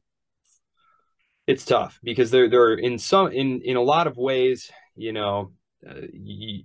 [1.45, 5.13] it's tough because there there are in some in in a lot of ways, you
[5.13, 5.51] know,
[5.87, 6.63] uh, you,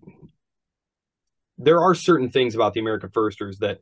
[1.58, 3.80] there are certain things about the America Firsters that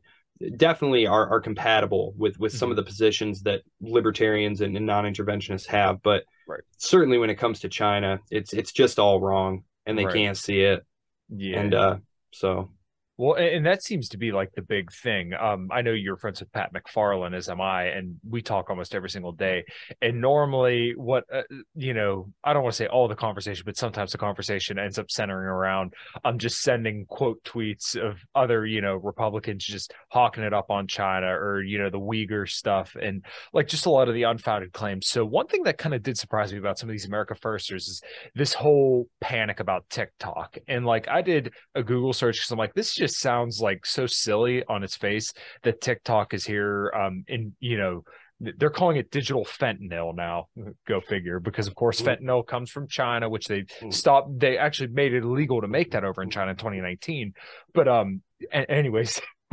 [0.55, 2.59] definitely are, are compatible with with mm-hmm.
[2.59, 2.85] some of mm-hmm.
[2.85, 6.61] the positions that libertarians and, and non-interventionists have but right.
[6.77, 10.13] certainly when it comes to china it's it's just all wrong and they right.
[10.13, 10.85] can't see it
[11.29, 11.97] yeah and uh
[12.31, 12.69] so
[13.17, 15.33] well, and that seems to be like the big thing.
[15.33, 18.93] Um, I know you're friends with Pat McFarland, as am I, and we talk almost
[18.93, 19.65] every single day.
[20.03, 21.41] And normally, what uh,
[21.75, 24.99] you know, I don't want to say all the conversation, but sometimes the conversation ends
[24.99, 25.93] up centering around
[26.23, 30.69] I'm um, just sending quote tweets of other you know Republicans just hawking it up
[30.69, 34.23] on China or you know the Uyghur stuff and like just a lot of the
[34.23, 35.07] unfounded claims.
[35.07, 37.87] So one thing that kind of did surprise me about some of these America Firsters
[37.87, 38.01] is
[38.35, 40.57] this whole panic about TikTok.
[40.67, 43.85] And like I did a Google search because I'm like, this just just sounds like
[43.85, 45.33] so silly on its face
[45.63, 46.91] that TikTok is here.
[46.95, 48.03] Um, and you know,
[48.39, 50.47] they're calling it digital fentanyl now.
[50.87, 54.39] Go figure, because of course fentanyl comes from China, which they stopped.
[54.39, 57.33] They actually made it illegal to make that over in China in 2019.
[57.73, 59.19] But um, anyways,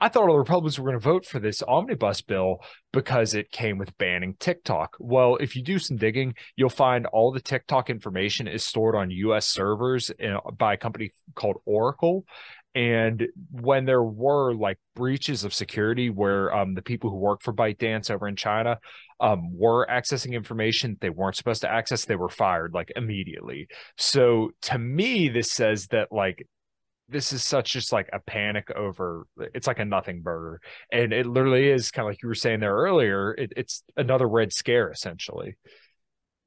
[0.00, 2.58] I thought all the Republicans were going to vote for this omnibus bill
[2.92, 4.96] because it came with banning TikTok.
[4.98, 9.10] Well, if you do some digging, you'll find all the TikTok information is stored on
[9.10, 9.46] U.S.
[9.46, 12.24] servers uh, by a company called Oracle,
[12.76, 17.54] and when there were like breaches of security where um, the people who work for
[17.54, 18.78] ByteDance over in China
[19.18, 23.68] um, were accessing information they weren't supposed to access, they were fired like immediately.
[23.96, 26.46] So to me, this says that like
[27.08, 30.60] this is such just like a panic over it's like a nothing burger
[30.90, 34.28] and it literally is kind of like you were saying there earlier it, it's another
[34.28, 35.56] red scare essentially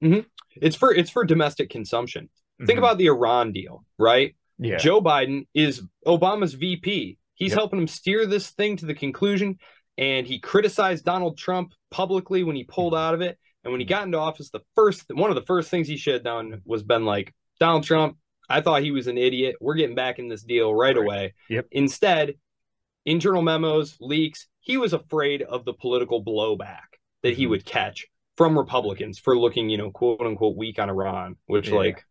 [0.04, 0.20] mm-hmm.
[0.62, 2.66] it's for it's for domestic consumption mm-hmm.
[2.66, 4.78] think about the iran deal right yeah.
[4.78, 7.18] Joe Biden is Obama's VP.
[7.34, 7.58] He's yep.
[7.58, 9.58] helping him steer this thing to the conclusion.
[9.98, 13.38] And he criticized Donald Trump publicly when he pulled out of it.
[13.64, 16.14] And when he got into office, the first one of the first things he should
[16.14, 18.18] have done was been like, Donald Trump,
[18.50, 19.58] I thought he was an idiot.
[19.60, 21.04] We're getting back in this deal right, right.
[21.04, 21.34] away.
[21.50, 21.68] Yep.
[21.72, 22.36] Instead,
[23.06, 27.52] internal memos, leaks, he was afraid of the political blowback that he mm-hmm.
[27.52, 28.08] would catch
[28.38, 31.76] from Republicans for looking, you know, quote unquote weak on Iran, which yeah.
[31.76, 32.06] like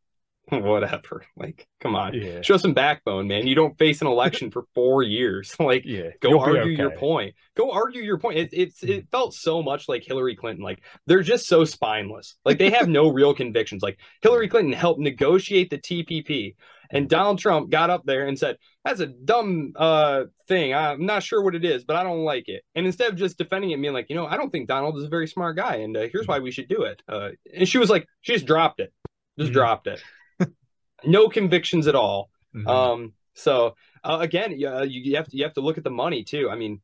[0.52, 1.24] whatever.
[1.36, 2.40] Like, come on, yeah.
[2.40, 3.46] show some backbone, man.
[3.46, 5.54] You don't face an election for four years.
[5.60, 6.10] like, yeah.
[6.20, 6.76] go argue okay.
[6.76, 7.34] your point.
[7.54, 8.38] Go argue your point.
[8.38, 9.10] It, it's it mm.
[9.10, 10.64] felt so much like Hillary Clinton.
[10.64, 12.36] Like they're just so spineless.
[12.44, 13.82] Like they have no real convictions.
[13.82, 16.54] Like Hillary Clinton helped negotiate the TPP,
[16.90, 17.08] and mm.
[17.08, 20.72] Donald Trump got up there and said, "That's a dumb uh thing.
[20.72, 23.36] I'm not sure what it is, but I don't like it." And instead of just
[23.36, 25.76] defending it, being like, you know, I don't think Donald is a very smart guy,
[25.76, 26.28] and uh, here's mm.
[26.28, 27.02] why we should do it.
[27.06, 28.94] Uh, and she was like, she just dropped it.
[29.38, 29.58] Just mm-hmm.
[29.58, 30.02] dropped it
[31.04, 32.30] no convictions at all.
[32.54, 32.68] Mm-hmm.
[32.68, 33.74] Um, so
[34.04, 36.50] uh, again, uh, you, you have to you have to look at the money too.
[36.50, 36.80] I mean,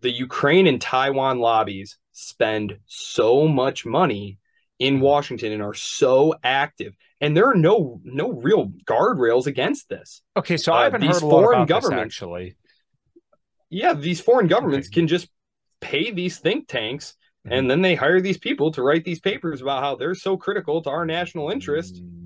[0.00, 4.38] the Ukraine and Taiwan lobbies spend so much money
[4.78, 5.00] in.
[5.00, 10.22] Washington and are so active, and there are no no real guardrails against this.
[10.36, 12.56] Okay, so I uh, haven't heard a lot about governments, this actually.
[13.68, 14.94] Yeah, these foreign governments okay.
[14.94, 15.28] can just
[15.80, 17.14] pay these think tanks
[17.46, 17.54] mm-hmm.
[17.54, 20.82] and then they hire these people to write these papers about how they're so critical
[20.82, 21.94] to our national interest.
[21.94, 22.19] Mm-hmm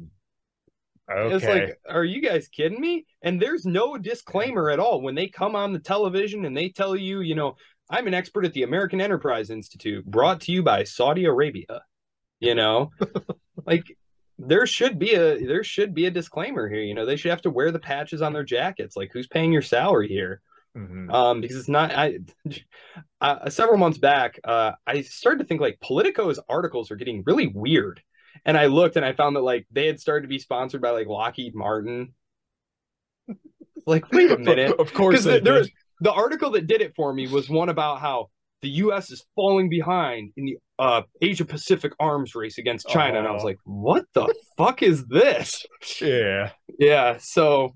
[1.10, 1.34] Okay.
[1.34, 3.06] It's like, are you guys kidding me?
[3.22, 6.96] And there's no disclaimer at all when they come on the television and they tell
[6.96, 7.56] you, you know,
[7.90, 11.82] I'm an expert at the American Enterprise Institute, brought to you by Saudi Arabia.
[12.40, 12.90] You know,
[13.66, 13.84] like
[14.38, 16.82] there should be a there should be a disclaimer here.
[16.82, 18.96] You know, they should have to wear the patches on their jackets.
[18.96, 20.40] Like, who's paying your salary here?
[20.76, 21.10] Mm-hmm.
[21.10, 21.92] Um, because it's not.
[21.94, 22.18] I
[23.20, 27.46] uh, several months back, uh, I started to think like Politico's articles are getting really
[27.46, 28.02] weird
[28.44, 30.90] and I looked and I found that like they had started to be sponsored by
[30.90, 32.14] like Lockheed Martin.
[33.86, 34.78] like, wait a minute.
[34.78, 35.70] of course, the, there was,
[36.00, 38.30] the article that did it for me was one about how
[38.62, 39.10] the U.S.
[39.10, 43.44] is falling behind in the uh, Asia Pacific arms race against China, and I was
[43.44, 45.66] like, "What the fuck is this?"
[46.00, 47.18] Yeah, yeah.
[47.20, 47.74] So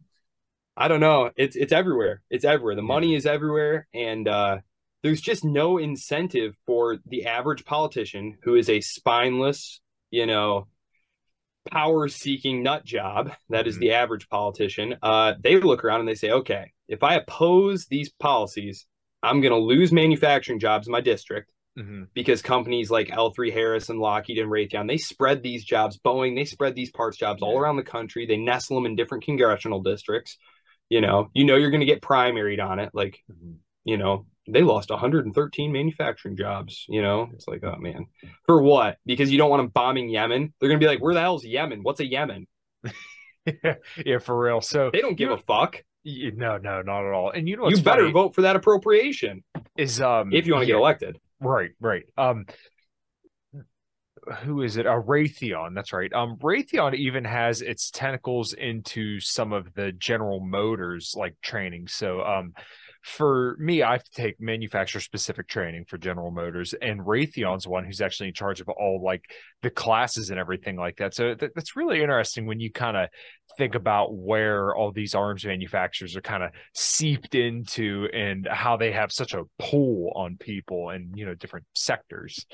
[0.77, 1.31] I don't know.
[1.37, 2.23] It's it's everywhere.
[2.31, 2.75] It's everywhere.
[2.75, 4.59] The money is everywhere, and uh,
[5.03, 9.81] there's just no incentive for the average politician who is a spineless,
[10.11, 10.67] you know,
[11.71, 13.83] power seeking nut job that is mm-hmm.
[13.83, 18.11] the average politician uh, they look around and they say okay if i oppose these
[18.11, 18.87] policies
[19.23, 22.05] i'm going to lose manufacturing jobs in my district mm-hmm.
[22.15, 26.45] because companies like l3 harris and lockheed and raytheon they spread these jobs boeing they
[26.45, 27.49] spread these parts jobs yeah.
[27.49, 30.39] all around the country they nestle them in different congressional districts
[30.89, 33.55] you know you know you're going to get primaried on it like mm-hmm.
[33.85, 36.87] You know, they lost 113 manufacturing jobs.
[36.89, 38.07] You know, it's like, oh man,
[38.45, 38.99] for what?
[39.05, 40.53] Because you don't want them bombing Yemen.
[40.59, 41.83] They're gonna be like, where the hell's Yemen?
[41.83, 42.47] What's a Yemen?
[44.05, 44.61] yeah, for real.
[44.61, 45.83] So they don't give a fuck.
[46.05, 47.31] know, no, no, not at all.
[47.31, 49.45] And you know, You better funny vote for that appropriation
[49.77, 51.19] is um if you want to yeah, get elected.
[51.41, 52.05] Right, right.
[52.17, 52.47] Um,
[54.43, 54.87] who is it?
[54.87, 55.75] Uh, Raytheon.
[55.75, 56.13] That's right.
[56.13, 61.89] Um, Raytheon even has its tentacles into some of the General Motors like training.
[61.89, 62.53] So, um,
[63.09, 67.85] for me, I have to take manufacturer specific training for General Motors, and Raytheon's one
[67.85, 69.25] who's actually in charge of all like
[69.63, 71.15] the classes and everything like that.
[71.15, 73.09] So th- that's really interesting when you kind of
[73.57, 78.93] think about where all these arms manufacturers are kind of seeped into and how they
[78.93, 82.47] have such a pull on people and you know different sectors.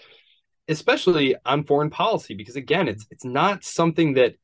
[0.68, 4.34] especially on foreign policy because again it's it's not something that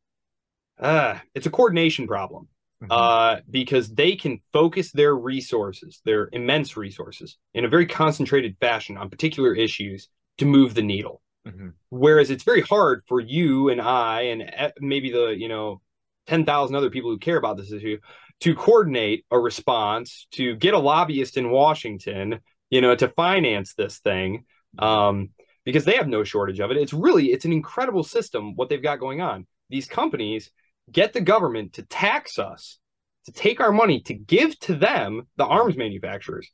[0.79, 2.49] uh it's a coordination problem
[2.83, 2.87] Mhm.
[2.91, 8.97] uh because they can focus their resources their immense resources in a very concentrated fashion
[8.97, 10.09] on particular issues
[10.39, 11.75] to move the needle Mhm.
[11.91, 15.81] whereas it's very hard for you and I and eh, maybe the you know
[16.27, 17.99] 10,000 other people who care about this issue
[18.41, 23.99] to coordinate a response to get a lobbyist in Washington you know to finance this
[23.99, 24.45] thing
[24.79, 25.31] um
[25.65, 26.79] because they have no shortage of it.
[26.79, 29.47] It's really it's an incredible system what they've got going on.
[29.69, 30.51] These companies
[30.93, 32.79] get the government to tax us,
[33.27, 36.51] to take our money to give to them, the arms manufacturers,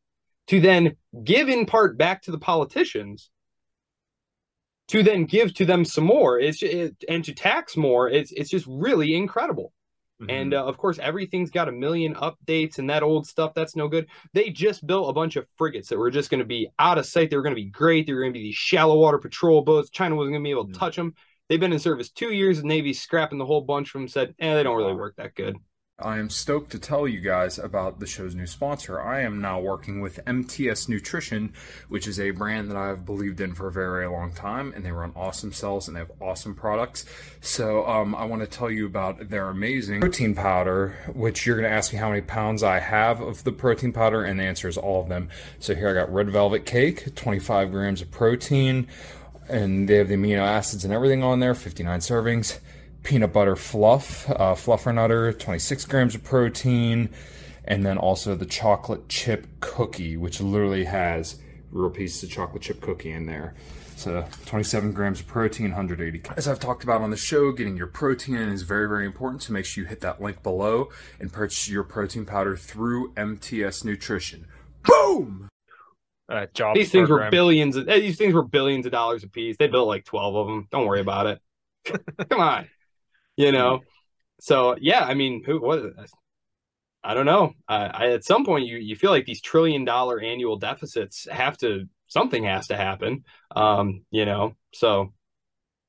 [0.48, 3.30] to then give in part back to the politicians,
[4.88, 6.38] to then give to them some more.
[6.38, 8.08] It's it, and to tax more.
[8.08, 9.72] It's it's just really incredible.
[10.30, 13.86] And uh, of course, everything's got a million updates and that old stuff that's no
[13.86, 14.06] good.
[14.32, 17.04] They just built a bunch of frigates that were just going to be out of
[17.04, 17.28] sight.
[17.28, 18.06] They were going to be great.
[18.06, 19.90] They were going to be these shallow water patrol boats.
[19.90, 20.78] China wasn't going to be able to Mhm.
[20.78, 21.14] touch them.
[21.48, 22.60] They've been in service two years.
[22.60, 24.08] The Navy's scrapping the whole bunch of them.
[24.08, 25.56] Said, eh, they don't really work that good.
[25.98, 29.00] I am stoked to tell you guys about the show's new sponsor.
[29.00, 31.54] I am now working with MTS Nutrition,
[31.88, 34.92] which is a brand that I've believed in for a very long time, and they
[34.92, 37.06] run awesome cells and they have awesome products.
[37.40, 41.70] So um, I want to tell you about their amazing protein powder, which you're going
[41.70, 44.68] to ask me how many pounds I have of the protein powder, and the answer
[44.68, 45.30] is all of them.
[45.60, 48.86] So here I got red velvet cake, 25 grams of protein,
[49.48, 52.58] and they have the amino acids and everything on there, 59 servings
[53.02, 57.08] peanut butter fluff, uh, fluffer nutter, 26 grams of protein,
[57.64, 61.36] and then also the chocolate chip cookie, which literally has
[61.70, 63.54] real pieces of chocolate chip cookie in there.
[63.94, 66.18] So 27 grams of protein, 180.
[66.18, 69.06] cal- As I've talked about on the show, getting your protein in is very, very
[69.06, 69.44] important.
[69.44, 70.88] So make sure you hit that link below
[71.20, 74.46] and purchase your protein powder through MTS Nutrition.
[74.82, 75.48] Boom!
[76.28, 77.76] Uh, job These things were billions.
[77.76, 79.56] Of, eh, these things were billions of dollars a piece.
[79.56, 80.66] They built like twelve of them.
[80.70, 81.40] Don't worry about it.
[82.30, 82.68] Come on,
[83.36, 83.82] you know.
[84.40, 85.80] So yeah, I mean, who what?
[87.04, 87.52] I don't know.
[87.68, 91.56] I, I at some point you you feel like these trillion dollar annual deficits have
[91.58, 93.24] to something has to happen.
[93.54, 94.54] Um, you know.
[94.72, 95.12] So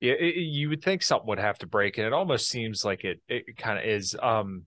[0.01, 3.03] Yeah, it- you would think something would have to break, and it almost seems like
[3.05, 3.21] it.
[3.29, 4.15] It kind of is.
[4.21, 4.65] Um,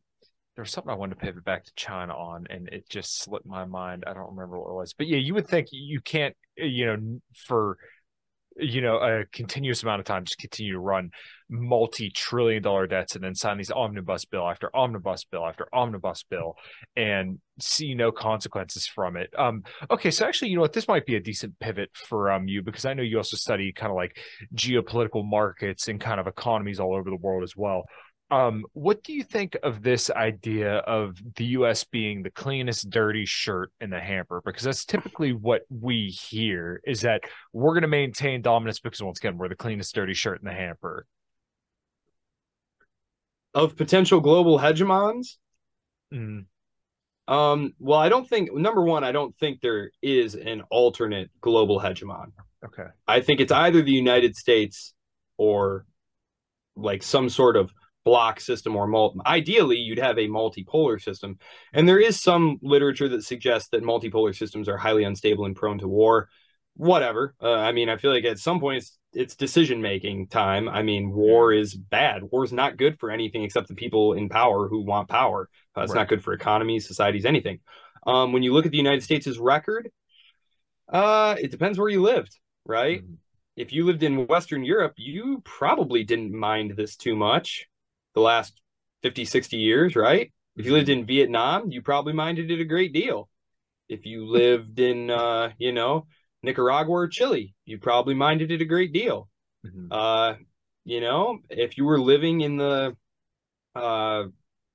[0.61, 3.47] there was something I wanted to pivot back to China on, and it just slipped
[3.47, 4.05] my mind.
[4.07, 6.85] I don't remember what it was, but yeah, you would think you can't, uh, you
[6.85, 7.79] know, for
[8.59, 11.13] you know a continuous amount of time, just continue to run
[11.49, 16.57] multi-trillion dollar debts, and then sign these omnibus bill after omnibus bill after omnibus bill,
[16.95, 19.33] and see no consequences from it.
[19.39, 22.49] Um, okay, so actually, you know what, this might be a decent pivot for um
[22.49, 24.19] you because I know you also study kind of like
[24.55, 27.87] geopolitical markets and kind of economies all over the world as well.
[28.31, 33.24] Um, what do you think of this idea of the US being the cleanest dirty
[33.26, 34.41] shirt in the hamper?
[34.45, 37.22] Because that's typically what we hear is that
[37.53, 40.55] we're going to maintain dominance because once again, we're the cleanest dirty shirt in the
[40.55, 41.07] hamper.
[43.55, 45.37] of potential global hegemons,
[46.12, 46.45] Mm,
[47.28, 51.81] um, well, I don't think number one, I don't think there is an alternate global
[51.81, 52.33] hegemon.
[52.64, 52.87] okay.
[53.07, 54.93] I think it's either the United States
[55.37, 55.85] or
[56.76, 57.72] like some sort of
[58.05, 59.18] block system or multi.
[59.26, 61.38] Ideally, you'd have a multipolar system,
[61.72, 65.78] and there is some literature that suggests that multipolar systems are highly unstable and prone
[65.78, 66.28] to war.
[66.74, 67.34] Whatever.
[67.42, 70.68] Uh, I mean, I feel like at some point it's it's decision making time.
[70.68, 72.22] I mean, war is bad.
[72.30, 75.48] War is not good for anything except the people in power who want power.
[75.76, 76.01] Uh, it's Right.
[76.01, 77.59] not good for economies, societies, anything.
[78.07, 79.90] Um, when you look at the United States' record,
[80.88, 83.03] uh, it depends where you lived, right?
[83.03, 83.16] Mm,
[83.57, 87.68] if you lived in Western Europe, you probably didn't mind this too much
[88.15, 88.61] the last
[89.03, 90.33] 50, 60 years, right?
[90.57, 93.29] If you lived in Vietnam, you probably minded it a great deal.
[93.89, 96.07] If you lived in, uh, you know,
[96.43, 99.29] Nicaragua or Chile, you probably minded it a great deal.
[99.67, 99.89] mhm.
[99.91, 100.37] Uh,
[100.85, 102.97] you know, if you were living in the,
[103.75, 104.25] uh,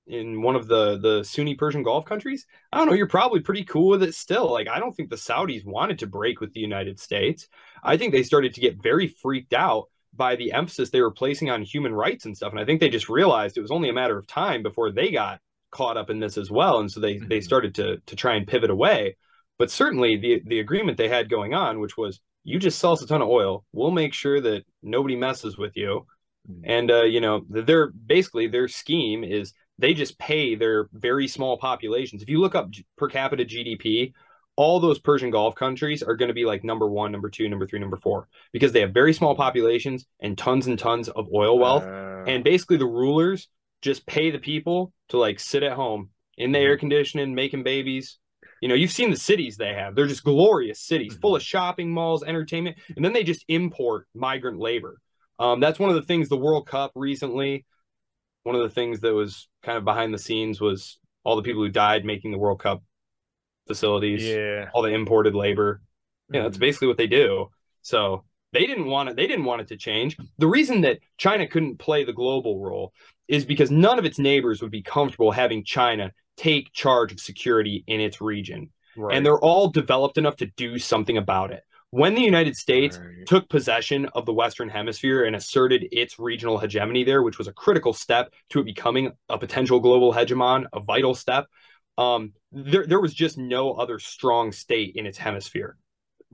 [0.08, 3.64] in one of the the Sunni Persian Gulf countries, I don't know, you're probably pretty
[3.64, 4.52] cool with it still.
[4.52, 7.48] Like I don't think the Saudis wanted to break with the United States.
[7.84, 11.50] I think they started to get very freaked out by the emphasis they were placing
[11.50, 12.52] on human rights and stuff.
[12.52, 15.12] And I think they just realized it was only a matter of time before they
[15.12, 15.40] got
[15.72, 16.80] caught up in this as well.
[16.80, 17.28] And so they mm-hmm.
[17.28, 19.18] they started to to try and pivot away.
[19.58, 23.02] But certainly the the agreement they had going on, which was you just sell us
[23.02, 26.06] a ton of oil, we'll make sure that nobody messes with you.
[26.50, 26.62] Mm-hmm.
[26.64, 31.58] And uh, you know, they're basically their scheme is they just pay their very small
[31.58, 32.22] populations.
[32.22, 34.14] If you look up per capita GDP,
[34.56, 37.68] all those Persian Gulf countries are going to be like number one, number two, number
[37.68, 41.60] three, number four, because they have very small populations and tons and tons of oil
[41.60, 41.84] wealth.
[41.84, 42.24] Uh...
[42.28, 43.48] And basically, the rulers
[43.82, 46.82] just pay the people to like sit at home in the air mm-hmm.
[46.82, 48.18] conditioning, making babies.
[48.62, 49.96] You know, you've seen the cities they have.
[49.96, 51.22] They're just glorious cities mm-hmm.
[51.22, 55.00] full of shopping malls, entertainment, and then they just import migrant labor.
[55.38, 57.66] Um, that's one of the things the World Cup recently
[58.46, 61.64] one of the things that was kind of behind the scenes was all the people
[61.64, 62.84] who died making the World Cup
[63.68, 65.82] facilities, yeah, all the imported labor.
[66.32, 66.62] Yeah, that's mm-hmm.
[66.62, 67.50] basically what they do.
[67.82, 69.16] So they didn't want it.
[69.16, 70.18] They didn't want it to change.
[70.38, 72.94] The reason that China couldn't play the global role
[73.28, 77.84] is because none of its neighbors would be comfortable having China take charge of security
[77.88, 78.72] in its region.
[78.96, 79.16] Right.
[79.16, 81.64] And they're all developed enough to do something about it.
[81.92, 83.26] When the United States right.
[83.26, 87.54] took possession of the Western Hemisphere and asserted its regional hegemony there, which was a
[87.54, 91.46] critical step to it becoming a potential global hegemon, a vital step,
[91.98, 95.78] um, there, there was just no other strong state in its hemisphere.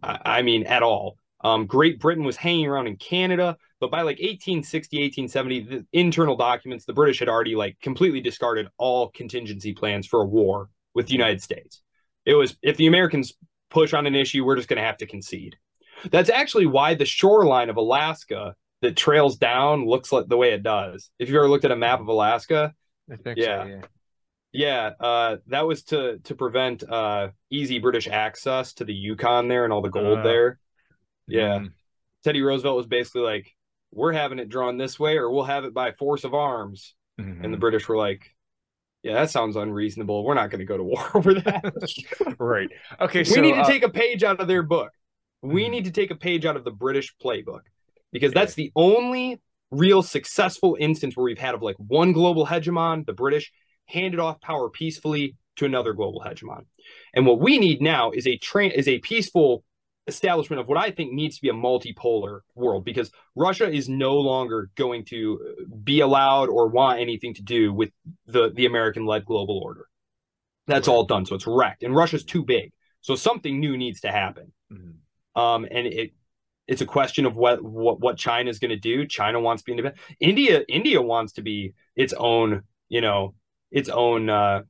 [0.04, 1.18] I, I mean, at all.
[1.44, 6.36] Um, Great Britain was hanging around in Canada, but by like 1860, 1870, the internal
[6.36, 11.08] documents, the British had already like completely discarded all contingency plans for a war with
[11.08, 11.82] the United States.
[12.26, 13.34] It was if the Americans
[13.72, 15.58] push on an issue, we're just going to have to concede.
[16.12, 20.62] That's actually why the shoreline of Alaska that trails down looks like the way it
[20.62, 21.10] does.
[21.18, 22.76] If you've ever looked at a map of Alaska,
[23.36, 23.64] yeah.
[23.64, 23.82] So, yeah.
[24.54, 29.64] Yeah, uh, that was to to prevent uh, easy British access to the Yukon there
[29.64, 30.60] and all the gold uh, there.
[31.28, 31.72] Yeah, mm.
[32.24, 33.56] Teddy Roosevelt was basically like,
[33.92, 37.32] "We're having it drawn this way, or we'll have it by force of arms." Mm-hmm.
[37.32, 37.60] And the mm-hmm.
[37.60, 38.36] British were like,
[39.04, 40.24] yeah, that sounds unreasonable.
[40.24, 42.36] We're not going to go to war over that.
[42.40, 42.70] right.
[43.00, 43.20] Okay.
[43.20, 44.92] We so, need to uh, take a page out of their book.
[45.42, 45.72] We mm-hmm.
[45.72, 47.62] need to take a page out of the British playbook
[48.12, 49.42] because that's the only
[49.72, 53.52] real successful instance where we've had of like one global hegemon, the British,
[53.92, 56.66] handed off power peacefully to another global hegemon.
[57.14, 59.64] And what we need now is a train is a peaceful
[60.08, 64.16] establishment of what I think needs to be a multipolar world because Russia is no
[64.16, 67.92] longer going to be allowed or want anything to do with
[68.26, 69.88] the the American led global order.
[70.68, 71.26] That's all done.
[71.26, 71.84] So it's wrecked.
[71.84, 72.72] And Russia's too big.
[73.02, 74.52] So something new needs to happen.
[74.72, 75.42] Mm-hmm.
[75.42, 76.14] Um, and it
[76.68, 79.06] it's a question of what what what China is going to do.
[79.06, 80.02] China wants to be independent.
[80.20, 83.36] India India wants to be its own, you know,
[83.72, 84.62] its own uh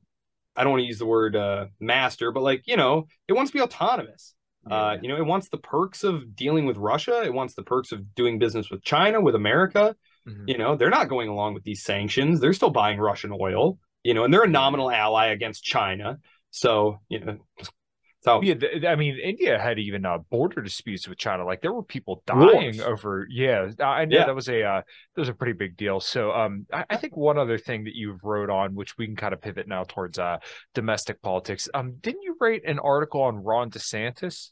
[0.54, 3.50] I don't want to use the word uh master, but like, you know, it wants
[3.50, 4.34] to be autonomous.
[4.70, 7.22] Uh, you know, it wants the perks of dealing with Russia.
[7.24, 9.96] It wants the perks of doing business with China, with America.
[10.28, 10.44] Mm-hmm.
[10.46, 12.38] You know, they're not going along with these sanctions.
[12.38, 13.78] They're still buying Russian oil.
[14.04, 16.18] You know, and they're a nominal ally against China.
[16.50, 17.38] So you know,
[18.22, 18.54] so yeah,
[18.88, 21.44] I mean, India had even uh, border disputes with China.
[21.44, 22.80] Like there were people dying wars.
[22.80, 23.26] over.
[23.28, 24.26] Yeah, I know yeah.
[24.26, 24.82] that was a uh,
[25.14, 25.98] that was a pretty big deal.
[25.98, 29.16] So, um, I, I, think one other thing that you wrote on, which we can
[29.16, 30.38] kind of pivot now towards uh
[30.72, 31.68] domestic politics.
[31.74, 34.50] Um, didn't you write an article on Ron DeSantis?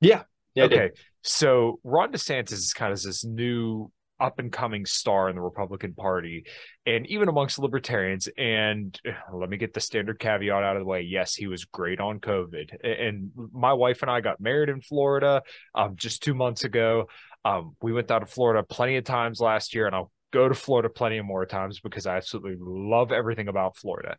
[0.00, 0.22] Yeah.
[0.54, 0.64] Yeah.
[0.64, 0.90] Okay.
[1.20, 3.90] So Ron DeSantis is kind of this new
[4.22, 6.46] up and coming star in the Republican Party
[6.86, 8.28] and even amongst libertarians.
[8.38, 8.98] And
[9.34, 11.02] let me get the standard caveat out of the way.
[11.02, 12.70] Yes, he was great on COVID.
[12.82, 15.42] And my wife and I got married in Florida
[15.74, 17.08] um, just two months ago.
[17.44, 20.54] Um, we went down to Florida plenty of times last year, and I'll go to
[20.54, 24.16] Florida plenty of more times because I absolutely love everything about Florida.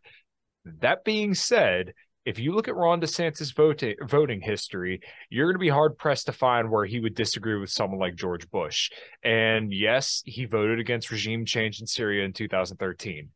[0.80, 1.94] That being said,
[2.24, 6.26] if you look at Ron DeSantis voting voting history, you're going to be hard pressed
[6.26, 8.90] to find where he would disagree with someone like George Bush.
[9.22, 13.28] And yes, he voted against regime change in Syria in 2013.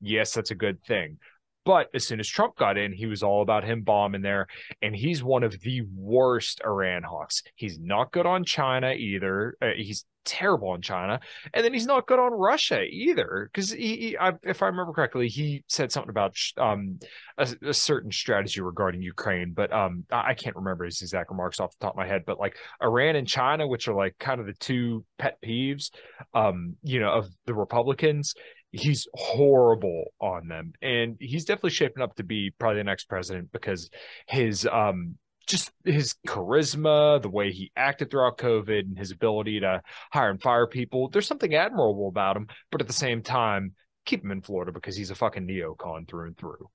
[0.00, 1.18] Yes, that's a good thing.
[1.64, 4.46] But as soon as Trump got in, he was all about him bombing there.
[4.80, 7.42] And he's one of the worst Iran hawks.
[7.54, 9.56] He's not good on China either.
[9.62, 11.20] Uh, he's terrible on China.
[11.52, 13.48] And then he's not good on Russia either.
[13.52, 16.98] Because he, he I, if I remember correctly, he said something about um,
[17.38, 19.52] a, a, certain strategy regarding Ukraine.
[19.52, 22.22] But um, I, can't remember his exact remarks off the top of my head.
[22.26, 25.90] But like Iran and China, which are like kind of the two pet peeves,
[26.34, 28.34] um, you know, of the Republicans
[28.72, 33.52] he's horrible on them and he's definitely shaping up to be probably the next president
[33.52, 33.90] because
[34.26, 35.16] his um
[35.46, 40.40] just his charisma the way he acted throughout covid and his ability to hire and
[40.40, 43.72] fire people there's something admirable about him but at the same time
[44.04, 46.68] keep him in Florida because he's a fucking neocon through and through.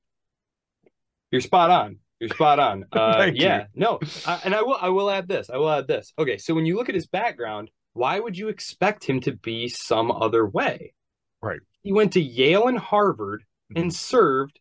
[1.32, 1.98] You're spot on.
[2.20, 2.86] You're spot on.
[2.92, 3.82] Uh, yeah, you.
[3.82, 4.78] no, I, and I will.
[4.80, 5.50] I will add this.
[5.50, 6.14] I will add this.
[6.18, 9.68] Okay, so when you look at his background, why would you expect him to be
[9.68, 10.94] some other way?
[11.42, 11.60] Right.
[11.88, 14.60] He went to Yale and Harvard and served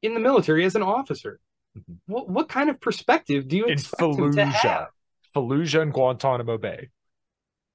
[0.00, 1.40] in the military as an officer.
[1.76, 1.98] Mhm.
[2.06, 4.88] What what kind of perspective do you In expect him to Fallujah, have?
[5.36, 6.88] Fallujah and Guantanamo Bay.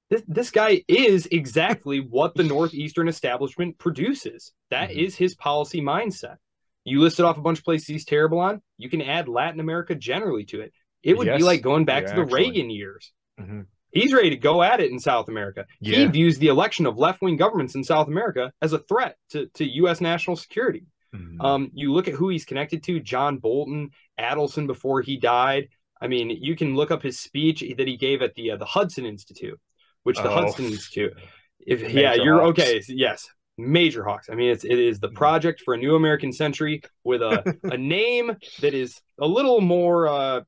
[0.10, 4.54] This, this guy is exactly what the northeastern establishment produces.
[4.72, 5.18] That is Mhm.
[5.20, 6.38] his policy mindset.
[6.84, 8.64] You listed off a bunch of places he's terrible on.
[8.80, 10.74] You can add Latin America generally to it.
[11.04, 12.44] It would be like going back Yeah, to the actually.
[12.44, 13.14] Reagan years.
[13.40, 13.68] Mhm.
[13.94, 15.66] He's ready to go at it in South America.
[15.80, 19.48] He views the election of left wing governments in South America as a threat to,
[19.56, 20.02] to U.S.
[20.02, 20.86] national security.
[21.16, 21.40] Mhm.
[21.44, 25.70] Um, you look at who he's connected to John Bolton, Adelson before he died.
[26.02, 28.66] I mean, you can look up his speech that he gave at the uh, the
[28.66, 29.60] Hudson Institute,
[30.04, 30.34] which the Oh.
[30.34, 31.14] Hudson Institute.
[31.60, 32.60] If Major yeah, you're hawks.
[32.60, 32.82] okay.
[32.88, 33.30] Yes,
[33.60, 34.28] major hawks.
[34.30, 35.16] I mean, it's it is the Mhm.
[35.16, 40.08] project for a new American century with a a name that is a little more.
[40.08, 40.42] uh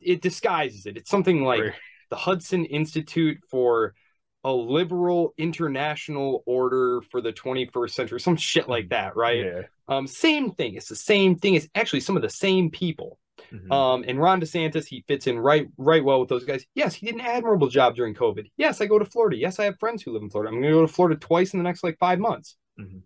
[0.00, 0.96] It disguises it.
[0.96, 1.72] It's something like.
[2.10, 3.94] The Hudson Institute for
[4.44, 9.44] a liberal international order for the 21st century, some shit like that, right?
[9.44, 9.62] Yeah.
[9.88, 10.74] Um, same thing.
[10.74, 11.54] It's the same thing.
[11.54, 13.18] It's actually some of the same people.
[13.52, 13.72] Mhm.
[13.72, 16.66] Um, and Ron DeSantis, he fits in right, right well with those guys.
[16.74, 18.50] Yes, he did an admirable job during COVID.
[18.56, 19.36] Yes, I go to Florida.
[19.36, 20.48] Yes, I have friends who live in Florida.
[20.48, 22.56] I'm going to go to Florida twice in the next like five months.
[22.78, 23.02] Mhm.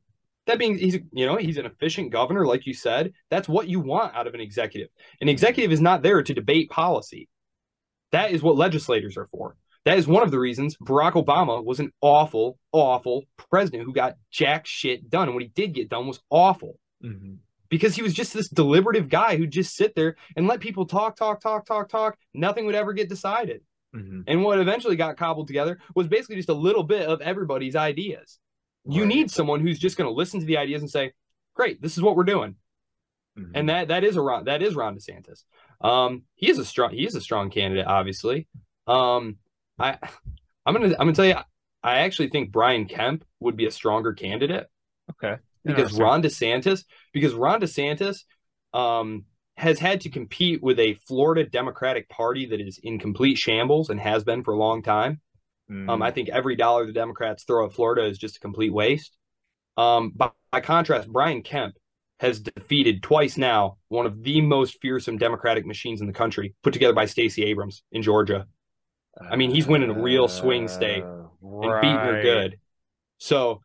[0.47, 3.13] That being, he's you know he's an efficient governor, like you said.
[3.31, 4.89] That's what you want out of an executive.
[5.21, 7.29] An executive is not there to debate policy.
[8.13, 9.57] That is what legislators are for.
[9.85, 14.17] That is one of the reasons Barack Obama was an awful, awful president who got
[14.31, 15.25] jack shit done.
[15.25, 17.39] And what he did get done was awful Mhm.
[17.69, 21.17] because he was just this deliberative guy who'd just sit there and let people talk,
[21.17, 22.17] talk, talk, talk, talk.
[22.33, 23.63] Nothing would ever get decided.
[23.95, 24.25] Mhm.
[24.29, 28.39] And what eventually got cobbled together was basically just a little bit of everybody's ideas.
[28.85, 31.13] You need someone who's just going to listen to the ideas and say,
[31.55, 32.57] "Great, this is what we're doing."
[33.39, 33.51] Mhm.
[33.55, 35.45] And that that is a Ron, that is Ron DeSantis.
[35.83, 38.49] Um, he is a strong he is a strong candidate, obviously.
[38.87, 39.37] Um,
[39.79, 39.99] I
[40.65, 41.37] I'm gonna I'm gonna tell you,
[41.83, 44.69] I actually think Brian Kemp would be a stronger candidate
[45.11, 45.41] okay.
[45.65, 45.99] because.
[45.99, 48.25] Ron DeSantis because Ron DeSantis
[48.73, 49.25] um,
[49.57, 54.01] has had to compete with a Florida Democratic Party that is in complete shambles and
[54.01, 55.21] has been for a long time.
[55.71, 56.05] Um, Mhm.
[56.05, 59.17] I think every dollar the Democrats throw at Florida is just a complete waste.
[59.77, 61.77] Um, by, by contrast, Brian Kemp
[62.23, 66.73] has defeated twice now one of the most fearsome Democratic machines in the country, put
[66.73, 68.47] together by Stacey Abrams in Georgia.
[69.21, 72.59] I mean, he's winning a real swing state Uh, and beating her good.
[73.19, 73.61] So,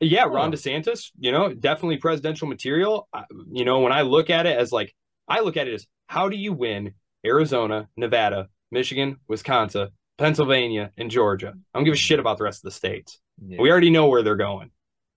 [0.00, 0.52] yeah, Ron.
[0.52, 3.08] DeSantis, you know, definitely presidential material.
[3.50, 4.94] You know, when I look at it as like,
[5.26, 6.94] I look at it as how do you win
[7.26, 11.54] Arizona, Nevada, Michigan, Wisconsin, Pennsylvania, and Georgia?
[11.74, 13.18] I don't give a shit about the rest of the states.
[13.44, 14.70] Yeah, We already know where they're going.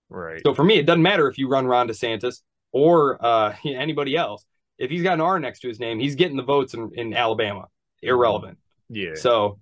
[0.08, 0.40] right.
[0.44, 2.40] So for me, it doesn't matter if you run Ron DeSantis
[2.72, 4.44] or uh, anybody else.
[4.78, 7.14] If he's got an R next to his name, he's getting the votes in, in
[7.14, 7.66] Alabama.
[8.02, 8.58] Irrelevant.
[8.88, 9.14] yeah.
[9.14, 9.60] So,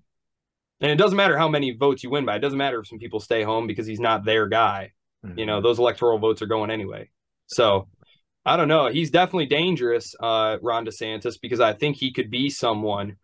[0.81, 2.37] and it doesn't matter how many votes you win by.
[2.37, 4.93] It doesn't matter if some people stay home because he's not their guy.
[5.37, 5.63] You know, Mhm.
[5.63, 7.11] those electoral votes are going anyway.
[7.49, 7.89] So,
[8.47, 8.87] I don't know.
[8.87, 13.17] He's definitely dangerous, uh, Ron DeSantis, because I think he could be someone,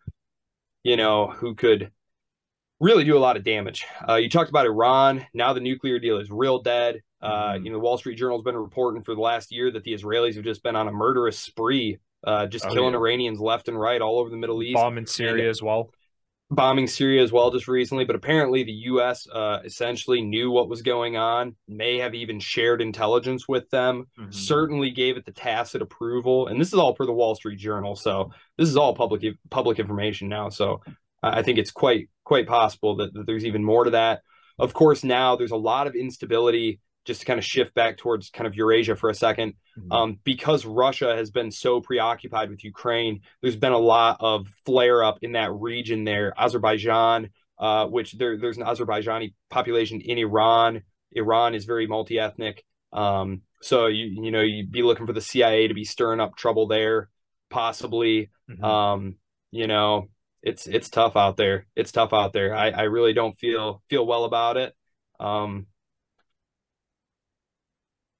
[0.83, 1.91] you know, who could
[2.79, 3.83] really do a lot of damage.
[4.07, 5.25] Uh, you talked about Iran.
[5.33, 7.01] Now the nuclear deal is real dead.
[7.21, 7.65] Uh, Mhm.
[7.65, 10.35] You know, the Wall Street Journal's been reporting for the last year that the Israelis
[10.35, 12.99] have just been on a murderous spree, uh, just Oh, killing yeah.
[12.99, 15.89] Iranians left and right all over the Middle East bomb in Syria as well.
[16.49, 19.27] bombing Syria as well just recently, but apparently the U.S.
[19.29, 24.33] Uh, essentially knew what was going on, may have even shared intelligence with them, Mhm.
[24.33, 27.97] certainly gave it the tacit approval, and this is all per the Wall Street Journal,
[27.97, 30.47] so this is all public public information now.
[30.49, 30.79] So
[31.21, 34.21] I I think it's quite quite possible that, that there's even more to that.
[34.57, 36.79] Of course, now there's a lot of instability.
[37.07, 39.95] Just to kind of shift back towards kind of Eurasia for a second, Mhm.
[39.95, 45.03] um, because Russia has been so preoccupied with Ukraine, there's been a lot of flare
[45.03, 46.33] up in that region there.
[46.37, 50.83] Azerbaijan, uh, which there, there's an Azerbaijani population in Iran.
[51.13, 52.63] Iran is very multi ethnic.
[52.91, 56.35] Um, so you you know you'd be looking for the CIA to be stirring up
[56.35, 57.09] trouble there,
[57.49, 58.29] possibly.
[58.49, 58.63] Mhm.
[58.63, 59.15] Um,
[59.51, 60.09] you know,
[60.43, 61.67] it's it's tough out there.
[61.75, 62.53] It's tough out there.
[62.53, 64.75] I, I really don't feel feel well about it.
[65.19, 65.67] Um,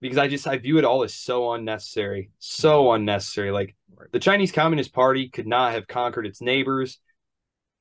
[0.02, 3.52] because I just I view it all as so unnecessary, so unnecessary.
[3.52, 3.76] Like
[4.12, 7.00] the Chinese Communist Party could not have conquered its neighbors.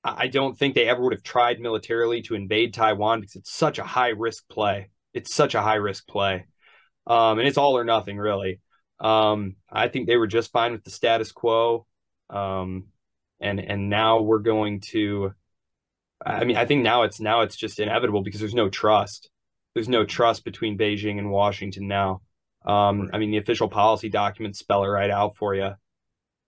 [0.04, 3.78] I don't think they ever would have tried militarily to invade Taiwan because it's such
[3.78, 4.90] a high risk play.
[5.12, 6.46] It's such a high risk play,
[7.06, 8.60] um, and it's all or nothing really.
[9.00, 11.86] Um, I think they were just fine with the status quo,
[12.30, 12.84] um,
[13.40, 15.32] and and now we're going to.
[16.24, 19.30] I mean, I think now it's now it's just inevitable because there's no trust.
[19.76, 22.22] There's no trust between Beijing and Washington now.
[22.64, 25.72] Um, I mean, the official policy documents spell it right out for you.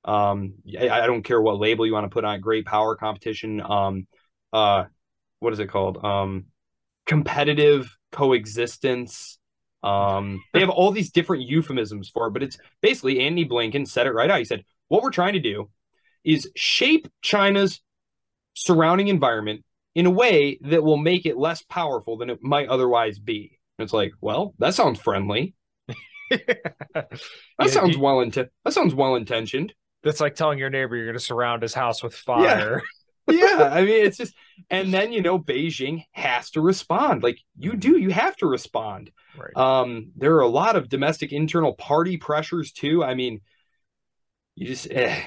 [0.02, 2.96] Um, I, I, don't care what label you want to put on it, great power
[2.96, 3.60] competition.
[3.60, 4.06] Um,
[4.50, 4.84] uh,
[5.40, 6.02] what is it called?
[6.02, 6.46] Um,
[7.04, 9.38] competitive coexistence.
[9.82, 14.06] Um, they have all these different euphemisms for it, but it's basically Andy Blinken said
[14.06, 14.38] it right out.
[14.38, 15.68] He said, What we're trying to do
[16.24, 17.82] is shape China's
[18.54, 19.64] surrounding environment
[19.98, 23.58] in a way that will make it less powerful than it might otherwise be.
[23.76, 25.56] And it's like, well, that sounds friendly.
[26.30, 27.08] that
[27.60, 29.74] yeah, sounds you, well inten- that sounds well intentioned.
[30.04, 32.80] That's like telling your neighbor you're going to surround his house with fire.
[33.30, 33.58] Yeah.
[33.58, 34.34] yeah, I mean it's just
[34.70, 37.22] and then you know Beijing has to respond.
[37.22, 39.10] Like you do, you have to respond.
[39.36, 39.54] Right.
[39.54, 43.04] Um there are a lot of domestic internal party pressures too.
[43.04, 43.42] I mean
[44.54, 45.24] you just eh.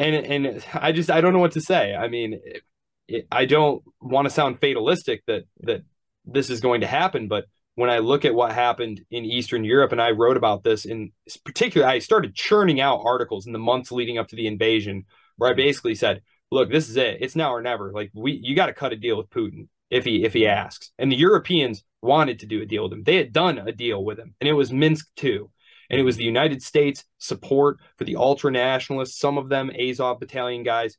[0.00, 0.14] And
[0.46, 1.94] and I just I don't know what to say.
[1.94, 2.62] I mean it,
[3.06, 5.82] it, I don't want to sound fatalistic that that
[6.24, 7.44] this is going to happen, but
[7.74, 11.12] when I look at what happened in Eastern Europe, and I wrote about this in
[11.44, 15.04] particular, I started churning out articles in the months leading up to the invasion,
[15.36, 17.18] where I basically said, "Look, this is it.
[17.20, 17.92] It's now or never.
[17.92, 20.90] Like we, you got to cut a deal with Putin if he if he asks."
[20.98, 23.04] And the Europeans wanted to do a deal with him.
[23.04, 25.50] They had done a deal with him, and it was Minsk two,
[25.90, 30.20] and it was the United States support for the ultra nationalists, some of them Azov
[30.20, 30.96] battalion guys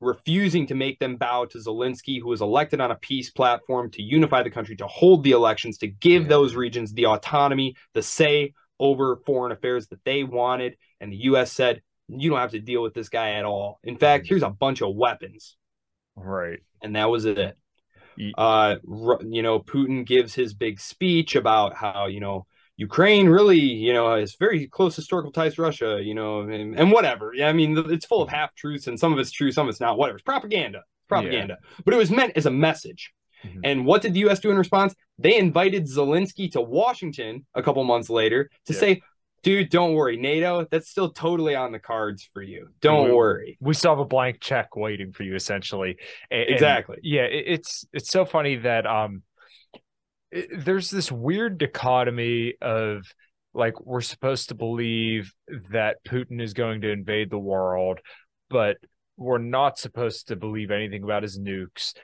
[0.00, 4.02] refusing to make them bow to Zelensky, who was elected on a peace platform to
[4.02, 8.52] unify the country, to hold the elections, to give those regions the autonomy, the say
[8.78, 10.76] over foreign affairs that they wanted.
[11.00, 11.52] And the U.S.
[11.52, 13.80] said, you don't have to deal with this guy at all.
[13.82, 15.56] In fact, here's a bunch of weapons.
[16.14, 16.60] Right.
[16.82, 17.56] And that was it.
[18.36, 18.76] Uh,
[19.26, 22.46] you know, Putin gives his big speech about how, you know,
[22.76, 26.92] Ukraine really, you know, has very close historical ties to Russia, you know, and, and
[26.92, 27.32] whatever.
[27.34, 29.70] Yeah, I mean, it's full of half truths and some of it's true, some of
[29.70, 29.96] it's not.
[29.96, 30.16] Whatever.
[30.18, 30.82] It's propaganda.
[31.08, 31.56] propaganda.
[31.60, 31.82] Yeah.
[31.84, 33.12] But it was meant as a message.
[33.44, 33.60] Mm-hmm.
[33.64, 34.40] And what did the U.S.
[34.40, 34.94] do in response?
[35.18, 38.78] They invited Zelensky to Washington a couple months later to yeah.
[38.78, 39.02] say,
[39.42, 40.16] dude, don't worry.
[40.16, 42.68] NATO, that's still totally on the cards for you.
[42.80, 43.58] Don't we, worry.
[43.60, 45.96] We still have a blank check waiting for you, essentially.
[46.30, 46.96] And, exactly.
[46.96, 49.22] And yeah, it, it's it's so funny that um
[50.32, 53.02] there's this weird dichotomy of
[53.54, 55.32] like we're supposed to believe
[55.70, 58.00] that Putin is going to invade the world,
[58.50, 58.76] but
[59.16, 61.94] we're not supposed to believe anything about his nukes.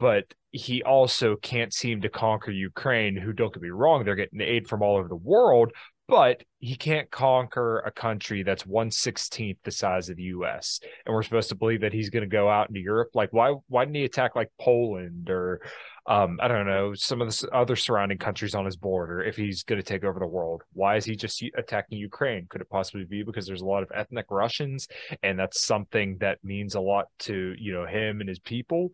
[0.00, 4.40] But he also can't seem to conquer Ukraine, who don't get me wrong, they're getting
[4.40, 5.72] aid from all over the world,
[6.08, 10.80] but he can't conquer a country that's one sixteenth the size of the U.S.
[11.04, 13.10] And we're supposed to believe that he's going to go out into Europe.
[13.14, 13.54] Like, why?
[13.68, 15.60] Why didn't he attack like Poland or
[16.08, 19.62] um, I don't know, some of the other surrounding countries on his border if he's
[19.62, 20.62] going to take over the world.
[20.72, 22.46] Why is he just attacking Ukraine?
[22.48, 24.88] Could it possibly be because there's a lot of ethnic Russians
[25.22, 28.88] and that's something that means a lot to, you know, him and his people?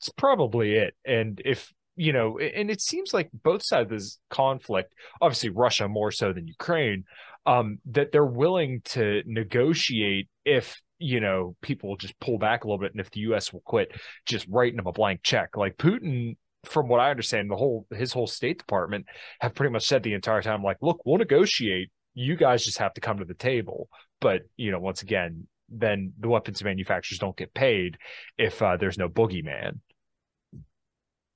[0.00, 0.94] It's probably it.
[1.06, 5.86] And if, you know, and it seems like both sides of this conflict, obviously Russia
[5.86, 7.04] more so than Ukraine,
[7.46, 12.78] um, that they're willing to negotiate if you know, people just pull back a little
[12.78, 13.52] bit, and if the U.S.
[13.52, 13.90] will quit
[14.26, 18.12] just writing them a blank check, like Putin, from what I understand, the whole his
[18.12, 19.06] whole State Department
[19.40, 21.90] have pretty much said the entire time, like, look, we'll negotiate.
[22.14, 23.88] You guys just have to come to the table.
[24.20, 27.96] But you know, once again, then the weapons manufacturers don't get paid
[28.36, 29.80] if uh, there's no boogeyman.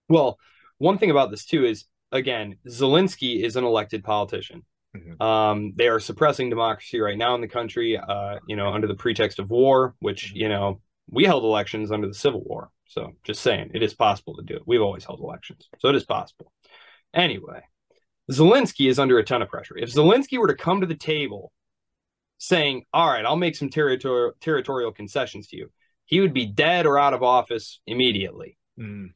[0.08, 0.38] Well,
[0.76, 4.64] one thing about this too is again, Zelensky is an elected politician.
[4.96, 5.22] Mm-hmm.
[5.22, 8.94] Um, they are suppressing democracy right now in the country, uh, you know, under the
[8.94, 10.36] pretext of war, which, mm-hmm.
[10.38, 10.80] you know,
[11.10, 12.70] we held elections under the Civil War.
[12.86, 14.62] So just saying, it is possible to do it.
[14.66, 15.68] We've always held elections.
[15.78, 16.52] So it is possible.
[17.12, 17.62] Anyway,
[18.30, 19.76] Zelensky is under a ton of pressure.
[19.76, 21.52] If Zelensky were to come to the table
[22.38, 25.70] saying, all right, I'll make some territorial, territorial concessions to you,
[26.04, 28.58] he would be dead or out of office immediately.
[28.78, 29.12] Mm.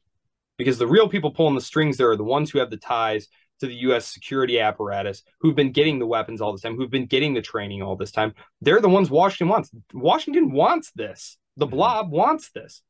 [0.57, 3.27] Because the real people pulling the strings there are the ones who have the ties
[3.59, 4.07] to the U.S.
[4.07, 7.81] security apparatus, who've been getting the weapons all this time, who've been getting the training
[7.81, 8.33] all this time.
[8.61, 9.71] They're the ones Washington wants.
[9.93, 11.37] Washington wants this.
[11.57, 11.75] The mm-hmm.
[11.75, 12.81] blob wants this.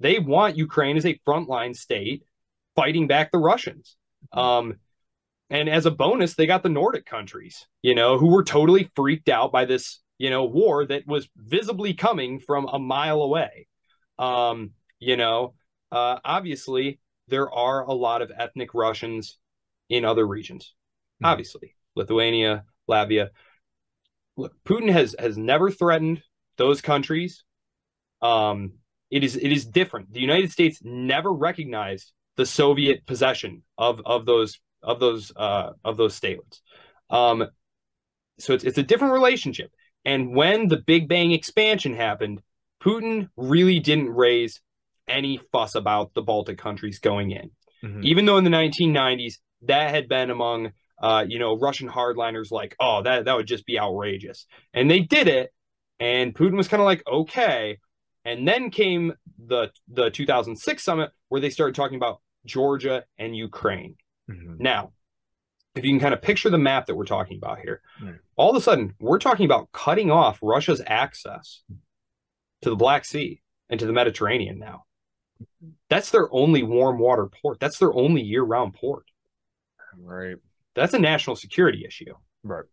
[0.00, 2.24] They want Ukraine as a frontline state
[2.74, 3.96] fighting back the Russians.
[4.34, 4.38] Mm-hmm.
[4.38, 4.76] Um,
[5.50, 9.28] and as a bonus, they got the Nordic countries, you know, who were totally freaked
[9.28, 13.66] out by this, you know, war that was visibly coming from a mile away.
[14.18, 15.54] Um, you know,
[15.90, 19.38] uh, obviously, there are a lot of ethnic Russians
[19.92, 20.74] in other regions.
[21.16, 21.26] Mm-hmm.
[21.26, 23.28] Obviously, Lithuania, Latvia.
[24.36, 26.22] Look, Putin has has never threatened
[26.56, 27.44] those countries.
[28.22, 28.72] Um,
[29.10, 30.12] it is it is different.
[30.12, 35.96] The United States never recognized the Soviet possession of of those of those uh, of
[35.96, 36.60] those statelets.
[37.10, 37.46] Um,
[38.38, 39.70] so it's it's a different relationship.
[40.04, 42.40] And when the Big Bang expansion happened,
[42.82, 44.60] Putin really didn't raise
[45.06, 47.50] any fuss about the Baltic countries going in.
[47.84, 48.00] Mm-hmm.
[48.04, 50.72] Even though in the 1990s that had been among
[51.02, 54.46] uh, you know, Russian hardliners like, oh, that that would just be outrageous.
[54.72, 55.52] And they did it,
[55.98, 57.78] and Putin was kind of like, okay.
[58.24, 59.14] And then came
[59.44, 63.96] the the 2006 summit where they started talking about Georgia and Ukraine.
[64.30, 64.62] Mm-hmm.
[64.62, 64.92] Now,
[65.74, 68.16] if you can kind of picture the map that we're talking about here, mm.
[68.36, 71.62] all of a sudden we're talking about cutting off Russia's access
[72.60, 74.84] to the Black Sea and to the Mediterranean now.
[75.90, 77.58] That's their only warm water port.
[77.58, 79.06] That's their only year round port.
[79.98, 80.36] Right.
[80.74, 82.14] That's a national security issue.
[82.42, 82.64] Right.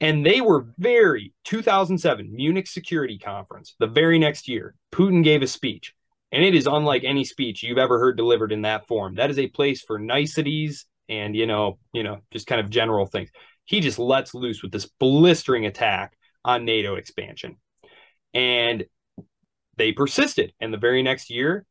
[0.00, 4.74] And they were very 2007 Munich Security Conference, the very next year.
[4.92, 5.94] Putin gave a speech,
[6.32, 9.14] and it is unlike any speech you've ever heard delivered in that form.
[9.14, 13.06] That is a place for niceties and you know, you know, just kind of general
[13.06, 13.30] things.
[13.64, 17.56] He just lets loose with this blistering attack on NATO expansion.
[18.32, 18.84] And
[19.76, 20.52] they persisted.
[20.60, 21.64] And the very next year,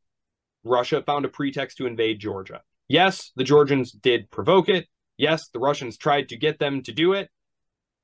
[0.64, 2.62] Russia found a pretext to invade Georgia.
[2.88, 4.88] Yes, the Georgians did provoke it.
[5.18, 7.30] Yes, the Russians tried to get them to do it.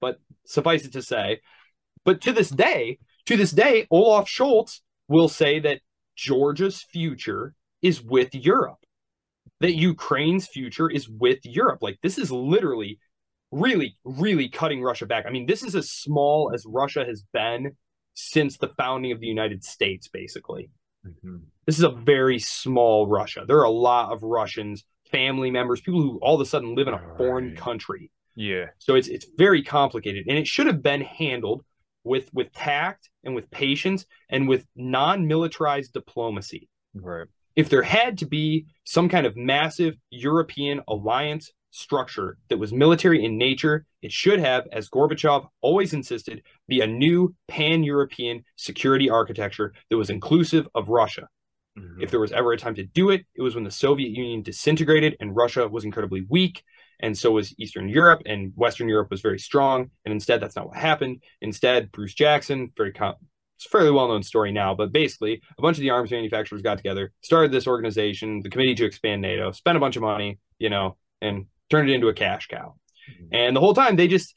[0.02, 1.42] But suffice it to say,
[2.06, 4.80] but to this day, to this day, Olaf Scholz
[5.10, 5.82] will say that
[6.16, 8.80] Georgia's future is with Europe,
[9.60, 11.80] that Ukraine's future is with Europe.
[11.82, 13.00] Like, this is literally
[13.52, 15.26] really, really cutting Russia back.
[15.28, 17.72] I mean, this is as small as Russia has been
[18.14, 20.70] since the founding of the United States, basically.
[21.06, 21.38] Mm-hmm.
[21.70, 23.44] This is a very small Russia.
[23.48, 26.88] There are a lot of Russians, family members, people who all of a sudden live
[26.88, 28.10] in a foreign country.
[28.34, 28.70] Yeah.
[28.80, 31.64] So it's it's very complicated, and it should have been handled
[32.04, 36.68] with with tact and with patience and with non-militarized diplomacy.
[36.96, 37.28] Right.
[37.56, 43.24] If there had to be some kind of massive European alliance structure that was military
[43.24, 49.08] in nature, it should have, as Gorbachev always insisted, be a new pan European security
[49.08, 51.28] architecture that was inclusive of Russia.
[51.78, 52.02] Mm-hmm.
[52.02, 54.42] If there was ever a time to do it, it was when the Soviet Union
[54.42, 56.64] disintegrated and Russia was incredibly weak.
[57.02, 59.90] And so was Eastern Europe, and Western Europe was very strong.
[60.04, 61.24] And instead, that's not what happened.
[61.42, 63.16] Instead, Bruce Jackson, very com-
[63.56, 66.62] it's a fairly well known story now, but basically, a bunch of the arms manufacturers
[66.62, 70.40] got together, started this organization, the Committee to Expand NATO, spent a bunch of money,
[70.60, 72.76] you know, and turned it into a cash cow.
[73.10, 73.28] Mm-hmm.
[73.34, 74.34] And the whole time they just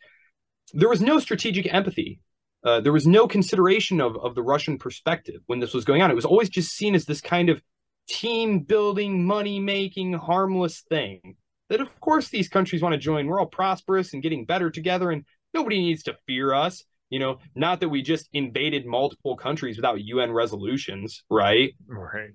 [0.72, 2.20] there was no strategic empathy.
[2.64, 6.10] Uh, there was no consideration of, of the Russian perspective when this was going on.
[6.10, 7.60] It was always just seen as this kind of
[8.08, 11.36] team building, money making, harmless thing.
[11.70, 13.26] That of course these countries want to join.
[13.26, 15.24] We're all prosperous and getting better together, and
[15.54, 16.84] nobody needs to fear us.
[17.10, 21.74] You know, not that we just invaded multiple countries without UN resolutions, right?
[21.86, 22.30] Right.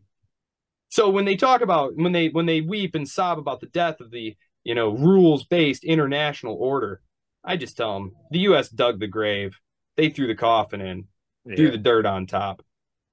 [0.89, 3.99] So when they talk about when they when they weep and sob about the death
[4.01, 4.35] of the
[4.67, 6.99] you know, rules based international order.
[7.41, 8.67] I just tell them the U.S.
[8.67, 9.57] dug the grave.
[9.97, 11.05] They threw the coffin in,
[11.45, 11.55] yeah.
[11.55, 12.63] threw the dirt on top.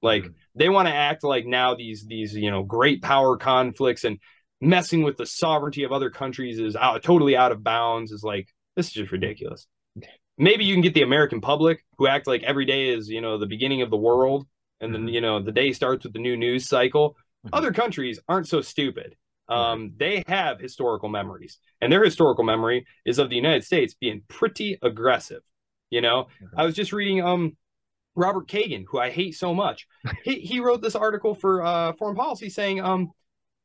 [0.02, 0.32] Like mm-hmm.
[0.54, 4.18] they want to act like now these these you know great power conflicts and
[4.60, 8.12] messing with the sovereignty of other countries is out, totally out of bounds.
[8.12, 9.66] Is like this is just ridiculous.
[10.36, 13.38] Maybe you can get the American public who act like every day is you know
[13.38, 14.46] the beginning of the world,
[14.80, 15.14] and then mm-hmm.
[15.14, 17.16] you know the day starts with the new news cycle.
[17.46, 17.54] Mm-hmm.
[17.54, 19.16] Other countries aren't so stupid
[19.48, 24.22] um, they have historical memories, and their historical memory is of the United States being
[24.28, 25.42] pretty aggressive.
[25.90, 27.56] You know, I was just reading um
[28.16, 29.86] Robert Kagan, who I hate so much.
[30.24, 33.12] he he wrote this article for uh, Foreign Policy saying um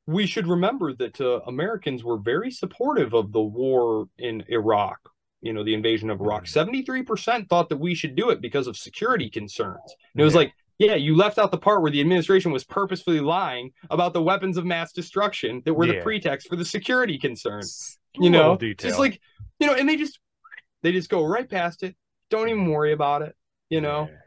[0.06, 4.98] we should remember that uh, Americans were very supportive of the war in Iraq.
[5.42, 6.44] You know, the invasion of Iraq.
[6.44, 6.54] Mm-hmm.
[6.54, 9.96] Seventy-three percent thought that we should do it because of security concerns.
[10.14, 13.20] And it was like yeah, you left out the part where the administration was purposefully
[13.20, 15.96] lying about the weapons of mass destruction that were yeah.
[15.96, 18.00] the pretext for the security concerns.
[18.16, 19.22] You know, just like
[19.60, 20.20] you know, and they just
[20.82, 21.96] they just go right past it.
[22.30, 23.36] Don't even worry about it.
[23.70, 24.18] You know, yeah.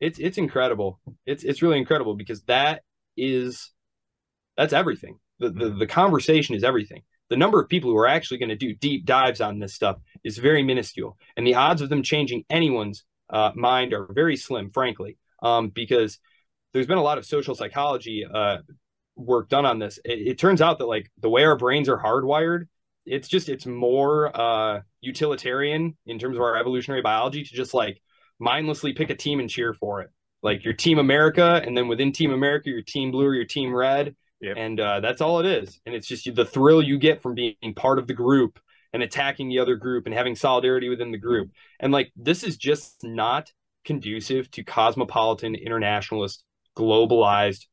[0.00, 1.00] it's it's incredible.
[1.26, 2.82] It's it's really incredible because that
[3.16, 3.70] is
[4.56, 5.18] that's everything.
[5.38, 7.02] The, the the conversation is everything.
[7.28, 9.98] The number of people who are actually going to do deep dives on this stuff
[10.24, 14.70] is very minuscule, and the odds of them changing anyone's uh, mind are very slim,
[14.72, 16.18] frankly um, because
[16.72, 18.58] there's been a lot of social psychology uh,
[19.16, 19.98] work done on this.
[20.04, 22.66] It, it, turns out that like the way our brains are hardwired,
[23.10, 28.00] it's just it's more uh, utilitarian in terms of our evolutionary biology to just like
[28.38, 30.10] mindlessly pick a team and cheer for it.
[30.42, 33.74] Like your Team America, and then within Team America, your Team Blue or your Team
[33.74, 34.56] Red, yep.
[34.56, 35.80] and uh, that's all it is.
[35.84, 38.58] And it's just the thrill you get from being part of the group
[38.92, 41.50] and attacking the other group and having solidarity within the group.
[41.78, 43.52] And like this is just not
[43.84, 46.42] conducive to cosmopolitan, internationalist,
[46.76, 47.66] globalized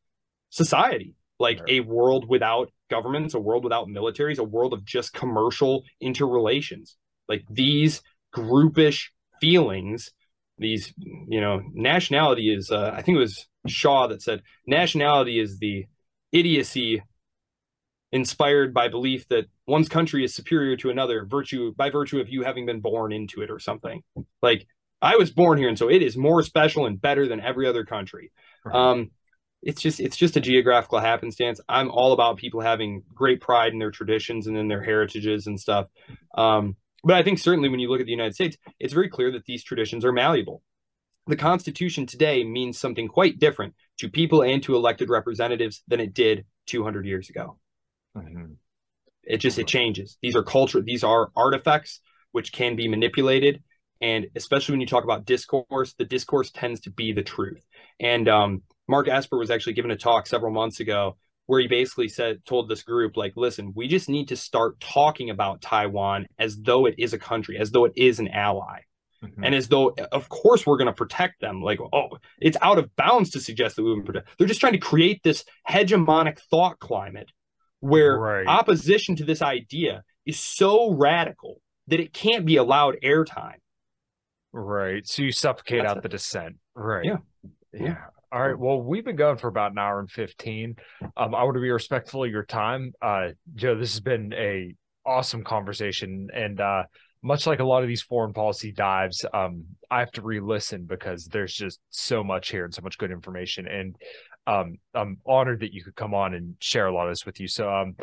[0.49, 1.69] society, like right.
[1.69, 6.97] a world without governments, a world without militaries, a world of just commercial interrelations.
[7.27, 8.01] Like these
[8.35, 9.07] groupish
[9.41, 10.11] feelings,
[10.57, 15.59] these, you know, nationality is, uh, I think it was Shaw that said, nationality is
[15.59, 15.85] the
[16.31, 17.01] idiocy
[18.11, 22.43] inspired by belief that one's country is superior to another virtue by virtue of you
[22.43, 24.01] having been born into it or something.
[24.41, 24.65] Like
[25.01, 27.85] I was born here, and so it is more special and better than every other
[27.85, 28.31] country.
[28.72, 29.11] Um,
[29.61, 31.59] it's just it's just a geographical happenstance.
[31.67, 35.59] I'm all about people having great pride in their traditions and in their heritages and
[35.59, 35.88] stuff.
[36.38, 39.31] Um, but I think certainly when you look at the United States, it's very clear
[39.31, 40.61] that these traditions are malleable.
[41.27, 46.13] The Constitution today means something quite different to people and to elected representatives than it
[46.13, 47.57] did 200 years ago.
[48.15, 48.53] Mm-hmm.
[49.23, 50.17] It just it changes.
[50.21, 50.81] These are culture.
[50.81, 51.99] These are artifacts
[52.31, 53.63] which can be manipulated,
[53.99, 57.61] and especially when you talk about discourse, the discourse tends to be the truth.
[57.99, 62.07] And um, Mark Esper was actually given a talk several months ago where he basically
[62.07, 66.57] said told this group like listen we just need to start talking about taiwan as
[66.57, 68.81] though it is a country as though it is an ally.
[69.23, 69.45] Mm-hmm.
[69.45, 71.64] and as though of course we're going to protect them.
[71.64, 74.73] Like oh it's out of bounds to suggest that we would protect they're just trying
[74.73, 77.31] to create this hegemonic thought climate
[77.80, 78.45] where right.
[78.45, 83.57] opposition to this idea is so radical that it can't be allowed airtime.
[84.53, 86.03] Right so you suffocate That's out it.
[86.03, 86.57] the dissent.
[86.76, 87.05] Right.
[87.05, 87.18] Yeah.
[87.73, 87.95] Yeah
[88.32, 88.58] all right.
[88.58, 90.76] Well, we've been going for about an hour and 15.
[91.16, 92.94] Um, I want to be respectful of your time.
[93.02, 94.76] Uh, Joe, this has been a
[95.06, 96.28] awesome conversation.
[96.34, 96.84] And uh,
[97.24, 101.26] much like a lot of these foreign policy dives, um, I have to re-listen because
[101.26, 103.68] there's just so much here and so much good information.
[103.68, 103.95] And
[104.45, 107.40] um, I'm honored that you could come on and share a lot of this with
[107.40, 107.48] you.
[107.48, 107.95] So um,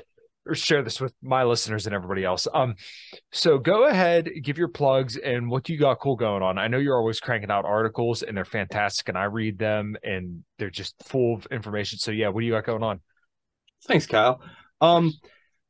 [0.46, 2.46] or share this with my listeners and everybody else.
[2.52, 2.74] Um,
[3.32, 6.58] so go ahead, give your plugs and what you got cool going on.
[6.58, 10.44] I know you're always cranking out articles and they're fantastic, and I read them and
[10.58, 11.98] they're just full of information.
[11.98, 13.00] So yeah, what do you got going on?
[13.86, 14.40] Thanks, Kyle.
[14.80, 15.12] Um,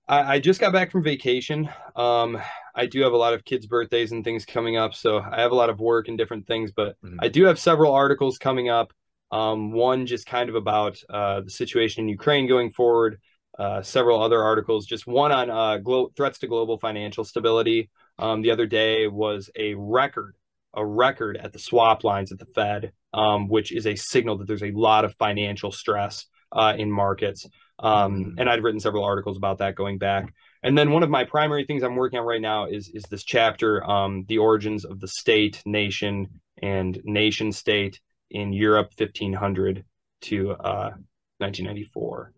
[0.08, 1.68] I, I just got back from vacation.
[1.96, 2.40] Um,
[2.74, 5.52] I do have a lot of kids' birthdays and things coming up, so I have
[5.52, 6.72] a lot of work and different things.
[6.74, 7.18] But mm-hmm.
[7.20, 8.92] I do have several articles coming up.
[9.30, 13.20] Um, one just kind of about uh, the situation in Ukraine going forward
[13.58, 17.90] uh, several other articles, just one on uh, glo- threats to global financial stability.
[18.18, 20.36] Um, the other day was a record,
[20.74, 24.48] a record at the swap lines at the Fed, um, which is a signal that
[24.48, 27.46] there's a lot of financial stress uh, in markets.
[27.78, 28.38] Um, mm-hmm.
[28.38, 30.32] and I'd written several articles about that going back.
[30.62, 33.24] And then one of my primary things I'm working on right now is is this
[33.24, 38.00] chapter, um, the origins of the state, nation, and nation state
[38.30, 39.84] in Europe, 1500
[40.22, 42.33] to 1994.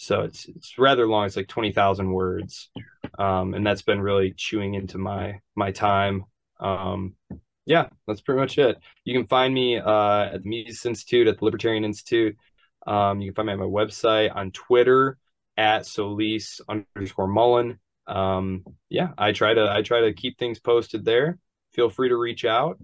[0.00, 1.26] So it's it's rather long.
[1.26, 2.70] It's like twenty thousand words,
[3.18, 6.24] um, and that's been really chewing into my my time.
[6.58, 7.16] Um,
[7.66, 8.78] yeah, that's pretty much it.
[9.04, 12.34] You can find me uh, at the Mises Institute, at the Libertarian Institute.
[12.86, 15.18] Um, you can find me at my website, on Twitter
[15.58, 17.78] at Solis underscore Mullen.
[18.06, 21.36] Um, yeah, I try to I try to keep things posted there.
[21.74, 22.80] Feel free to reach out.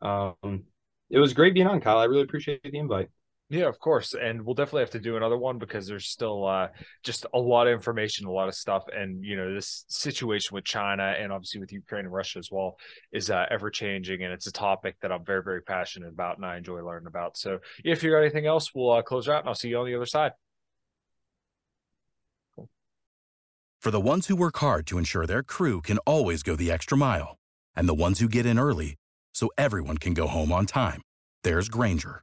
[0.00, 0.66] Um,
[1.10, 1.98] it was great being on, Kyle.
[1.98, 3.08] I really appreciate the invite.
[3.52, 4.14] Yeah, of course.
[4.14, 6.68] And we'll definitely have to do another one because there's still uh,
[7.02, 8.84] just a lot of information, a lot of stuff.
[8.96, 12.76] And, you know, this situation with China and obviously with Ukraine and Russia as well
[13.10, 14.22] is uh, ever changing.
[14.22, 17.36] And it's a topic that I'm very, very passionate about and I enjoy learning about.
[17.36, 19.86] So if you got anything else, we'll uh, close out and I'll see you on
[19.86, 20.30] the other side.
[23.80, 26.96] For the ones who work hard to ensure their crew can always go the extra
[26.96, 27.36] mile
[27.74, 28.94] and the ones who get in early
[29.34, 31.02] so everyone can go home on time,
[31.42, 32.22] there's Grainger